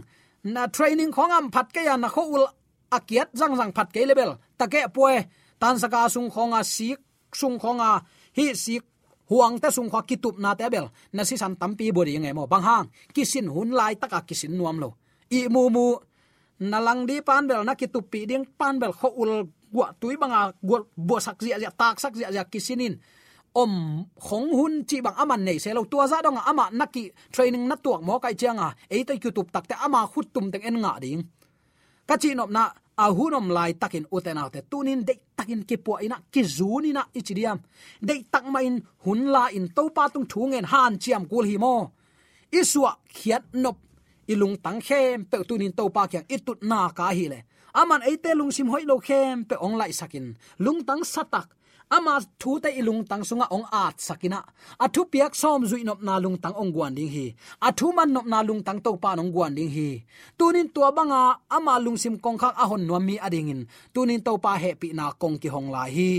na 0.54 0.62
training 0.76 1.12
khong 1.16 1.32
am 1.38 1.46
phat 1.54 1.68
ke 1.74 1.82
ya, 1.88 1.96
na 1.96 2.08
kho 2.14 2.22
ul 2.34 2.44
akiat 2.96 3.28
zang 3.40 3.54
zang 3.58 3.72
phat 3.76 3.88
ke 3.94 4.00
level 4.10 4.30
take 4.58 4.82
poe 4.94 5.16
tan 5.60 5.76
saka 5.82 6.08
sung 6.14 6.28
khonga 6.34 6.60
sik, 6.74 7.00
sung 7.40 7.56
khonga 7.62 7.90
hi 8.36 8.46
sik, 8.64 8.84
huang 9.30 9.54
ta 9.62 9.68
sung 9.76 9.88
kho 9.92 10.00
kitup 10.08 10.36
na 10.38 10.54
te 10.58 10.68
bel. 10.74 10.86
Na 11.12 11.22
si 11.28 11.36
san 11.36 11.56
tam 11.60 11.72
pi 11.78 11.92
bodi 11.96 12.18
nge 12.18 12.32
mo. 12.36 12.44
Bang 12.52 12.64
hang, 12.68 12.86
kisin 13.14 13.46
hun 13.54 13.70
lai 13.78 13.94
taka 14.00 14.20
kisin 14.28 14.52
nuam 14.58 14.76
lo. 14.82 14.90
I 15.30 15.48
mu 15.48 15.62
mu 15.74 15.86
nalang 16.70 17.04
di 17.08 17.20
panbel 17.20 17.60
na 17.64 17.74
kitupi 17.76 18.24
ding 18.30 18.44
panbel 18.58 18.92
kho 18.92 19.08
ul 19.22 19.32
gwa 19.74 19.86
tui 20.00 20.16
banga 20.16 20.40
gwa 20.62 20.78
bo 20.96 21.16
sak 21.20 21.42
zia 21.44 21.58
zia, 21.58 21.70
tak 21.70 22.00
sak 22.00 22.14
zia 22.18 22.30
zia 22.34 22.44
kisinin. 22.44 22.94
Om 23.54 23.72
khong 24.18 24.50
hun 24.58 24.74
chi 24.88 24.98
bang 25.04 25.14
aman 25.22 25.42
nei 25.46 25.58
se 25.62 25.70
lo 25.74 25.84
tua 25.86 26.06
za 26.10 26.18
dong 26.24 26.38
ama 26.50 26.66
naki 26.72 27.04
training 27.34 27.66
na 27.70 27.76
tuak 27.84 28.02
mo 28.06 28.18
kai 28.18 28.34
chianga 28.40 28.68
e 28.90 29.04
tai 29.06 29.18
youtube 29.22 29.50
tak 29.54 29.64
te 29.70 29.74
ama, 29.86 30.00
khut 30.12 30.26
tum 30.34 30.50
teng 30.52 30.64
en 30.68 30.76
nga 30.82 30.92
ding. 31.04 31.22
Ka 32.08 32.14
chi 32.22 32.34
nop 32.34 32.50
na, 32.50 32.64
a 32.96 33.06
hunom 33.16 33.46
lai 33.56 33.72
takin 33.82 34.06
uten 34.10 34.38
autte 34.38 34.60
tunin 34.70 35.00
de 35.08 35.14
takin 35.36 35.62
ke 35.68 35.76
po 35.84 35.98
ina, 35.98 36.16
ki 36.32 36.42
zuni 36.56 36.90
na 36.92 37.02
ichidiam 37.18 37.58
de 38.06 38.14
tak 38.32 38.44
main 38.54 38.74
hun 39.04 39.20
la 39.34 39.44
in 39.56 39.66
to 39.76 39.82
pa 39.96 40.04
tung 40.12 40.26
thungen 40.32 40.66
han 40.72 40.98
chiam 41.02 41.22
kul 41.30 41.46
hi 41.50 41.56
mo. 41.64 41.74
Iswa 42.60 42.90
khiat 43.16 43.44
nop 43.62 43.76
ilung 44.28 44.56
tang 44.62 44.80
khem, 44.80 45.24
pe 45.24 45.44
tunin 45.48 45.72
to 45.72 45.88
pa 45.90 46.06
kya 46.06 46.22
itut 46.28 46.62
na 46.62 46.90
ka 46.90 47.10
hi 47.12 47.28
le. 47.28 47.40
Aman 47.74 48.02
eite 48.06 48.34
lung 48.34 48.52
sim 48.52 48.68
hoi 48.68 48.84
lo 48.86 48.98
khem, 48.98 49.44
pe 49.44 49.56
ong 49.58 49.76
lai 49.76 49.92
sakin. 49.92 50.36
Lung 50.58 50.84
tang 50.84 51.02
satak 51.02 51.48
ama 51.90 52.20
thu 52.40 52.60
te 52.62 52.70
ilung 52.80 53.02
tang 53.08 53.24
sunga 53.28 53.46
ong 53.50 53.66
at 53.72 53.96
sakina. 54.00 54.40
Athu 54.84 55.02
piak 55.12 55.32
som 55.34 55.60
zui 55.70 55.82
nop 55.84 56.00
na 56.06 56.14
lung 56.22 56.38
tang 56.42 56.56
ong 56.56 56.70
guan 56.74 56.94
ding 56.96 57.10
hi. 57.10 57.26
Athu 57.60 57.92
man 57.96 58.12
nop 58.14 58.26
na 58.26 58.38
lung 58.42 58.62
tang 58.66 58.80
to 58.84 58.96
pa 59.02 59.14
nong 59.18 59.30
guan 59.34 59.52
ding 59.58 59.70
hi. 59.76 59.90
Tunin 60.38 60.68
tua 60.74 60.88
banga, 60.96 61.22
ama 61.56 61.74
lung 61.84 61.98
sim 62.02 62.16
kong 62.24 62.38
khak 62.42 62.54
ahon 62.62 62.82
no 62.88 62.98
mi 63.00 63.14
adingin. 63.26 63.66
Tunin 63.94 64.20
to 64.26 64.38
pa 64.44 64.52
he 64.62 64.70
pi 64.80 64.88
na 64.98 65.12
kong 65.12 65.36
ki 65.42 65.48
hong 65.54 65.68
lai 65.74 65.90
hi. 65.96 66.12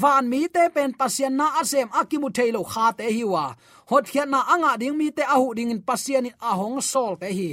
Van 0.00 0.24
mi 0.30 0.48
te 0.54 0.62
pen 0.74 0.90
pasien 0.98 1.32
na 1.38 1.46
asem 1.60 1.88
akimu 2.00 2.28
thailo 2.36 2.60
kha 2.72 2.86
te 2.98 3.04
hi 3.16 3.24
wa. 3.24 3.44
Hot 3.90 4.04
khian 4.10 4.28
na 4.32 4.40
anga 4.52 4.72
ding 4.80 4.96
mi 4.98 5.10
te 5.16 5.22
ahu 5.34 5.54
ding 5.56 5.70
in 5.74 5.80
pasien 5.88 6.28
in 6.28 6.36
ahong 6.50 6.78
sol 6.92 7.14
te 7.20 7.28
hi. 7.38 7.50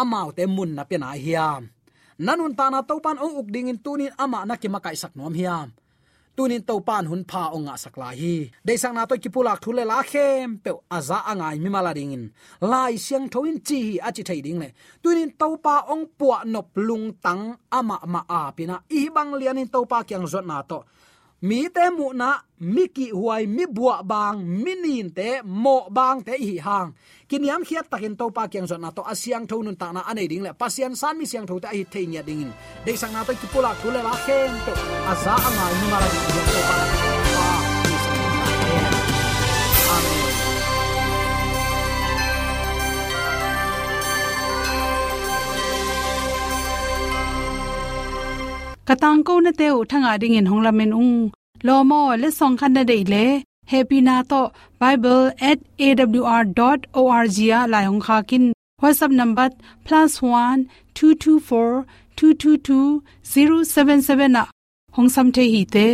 Amau 0.00 0.28
te 0.36 0.44
mun 0.46 0.70
na 0.76 0.82
pe 0.88 0.96
na 0.96 1.12
hiam 1.24 1.62
nanun 2.22 2.54
ta 2.54 2.70
na 2.70 2.86
to 2.86 3.00
pan 3.02 3.18
ong 3.18 3.34
uk 3.40 3.48
ding 3.50 3.66
in 3.72 3.78
tunin 3.82 4.14
ama 4.20 4.46
na 4.46 4.54
ki 4.60 4.68
makai 4.70 4.94
sak 4.94 5.18
nom 5.18 5.34
hiam 5.34 5.74
tunin 6.36 6.62
to 6.68 6.80
pan 6.80 7.04
hun 7.10 7.22
pha 7.30 7.42
onga 7.56 7.74
sakla 7.82 8.08
hi. 8.20 8.50
De 8.66 8.76
sang 8.76 8.94
na 8.94 9.06
to 9.06 9.16
ki 9.22 9.28
pulak 9.34 9.58
thule 9.62 9.84
la 9.84 10.02
khem 10.02 10.58
pe 10.64 10.70
aza 10.96 11.18
angai 11.30 11.56
mi 11.62 11.68
mala 11.68 11.92
ding 11.94 12.12
in. 12.16 12.24
Lai 12.60 12.96
siang 13.04 13.26
thoin 13.32 13.56
chi 13.66 13.78
hi 13.86 13.94
achi 14.08 14.22
thei 14.28 14.40
ding 14.46 14.58
le. 14.62 14.68
Tunin 15.02 15.30
to 15.40 15.48
pa 15.64 15.74
ong 15.92 16.04
puwa 16.18 16.38
nop 16.44 16.68
lung 16.86 17.06
tang 17.24 17.56
ama 17.78 17.96
ma 18.14 18.20
a 18.28 18.40
pina. 18.56 18.76
I 18.98 19.08
bang 19.14 19.32
lian 19.40 19.60
in 19.62 19.68
to 19.68 19.80
pa 19.90 19.98
kyang 20.08 20.26
zot 20.32 20.46
na 20.46 20.62
to 20.62 20.78
mi 21.42 21.68
te 21.74 21.90
mu 21.90 22.12
na 22.14 22.38
mi 22.60 22.86
ki 22.88 23.10
huai, 23.10 23.46
mi 23.46 23.66
bua 23.66 24.02
bang, 24.02 24.38
mi 24.62 24.74
nin 24.74 25.10
te, 25.10 25.42
mo 25.42 25.90
bang 25.90 26.22
te 26.22 26.38
hi 26.38 26.58
hang. 26.58 26.94
Kin 27.28 27.44
yam 27.44 27.64
khiat 27.64 27.90
takin 27.90 28.14
to 28.16 28.30
pa 28.30 28.46
kyang 28.46 28.68
zona 28.70 28.92
to 28.92 29.02
asyang 29.02 29.46
tho 29.50 29.62
nun 29.62 29.76
ta 29.76 29.90
na 29.92 30.00
anei 30.10 30.28
ding 30.28 30.42
le 30.46 30.52
pasian 30.54 30.94
san 30.94 31.18
mi 31.18 31.26
siang 31.26 31.46
tho 31.46 31.58
ta 31.58 31.68
hi 31.74 31.82
thei 31.92 32.06
nya 32.06 32.22
ding 32.22 32.52
de 32.84 32.92
sang 32.96 33.12
na 33.12 33.24
to, 33.24 33.32
ki 33.34 33.46
pula 33.52 33.72
kula 33.82 34.00
la 34.06 34.14
khen 34.24 34.52
to 34.66 34.72
aza 35.10 35.34
anga 35.48 35.66
ni 35.78 35.86
mara 35.92 36.08
ni 36.12 36.20
to 36.54 36.60
pa 36.68 37.01
katang 48.92 49.20
ko 49.28 49.34
na 49.44 49.52
te 49.58 49.66
u 49.78 49.80
thanga 49.90 50.12
ding 50.22 50.36
in 50.38 50.46
honglamen 50.50 50.92
ung 51.02 51.14
lomo 51.66 52.00
le 52.22 52.28
song 52.38 52.54
khan 52.60 52.72
na 52.76 52.82
dei 52.90 53.02
le 53.12 53.24
happy 53.72 53.98
na 54.08 54.16
to 54.30 54.40
bible@awr.org 54.80 57.36
ya 57.50 57.58
la 57.72 57.78
hong 57.88 58.02
kha 58.06 58.16
kin 58.30 58.44
whatsapp 58.82 59.12
number 59.20 59.48
+1 59.88 60.58
224 60.94 61.84
222 62.16 63.02
077 63.32 64.28
na 64.36 64.42
hong 64.96 65.10
sam 65.14 65.26
the 65.36 65.44
hi 65.52 65.62
te 65.74 65.86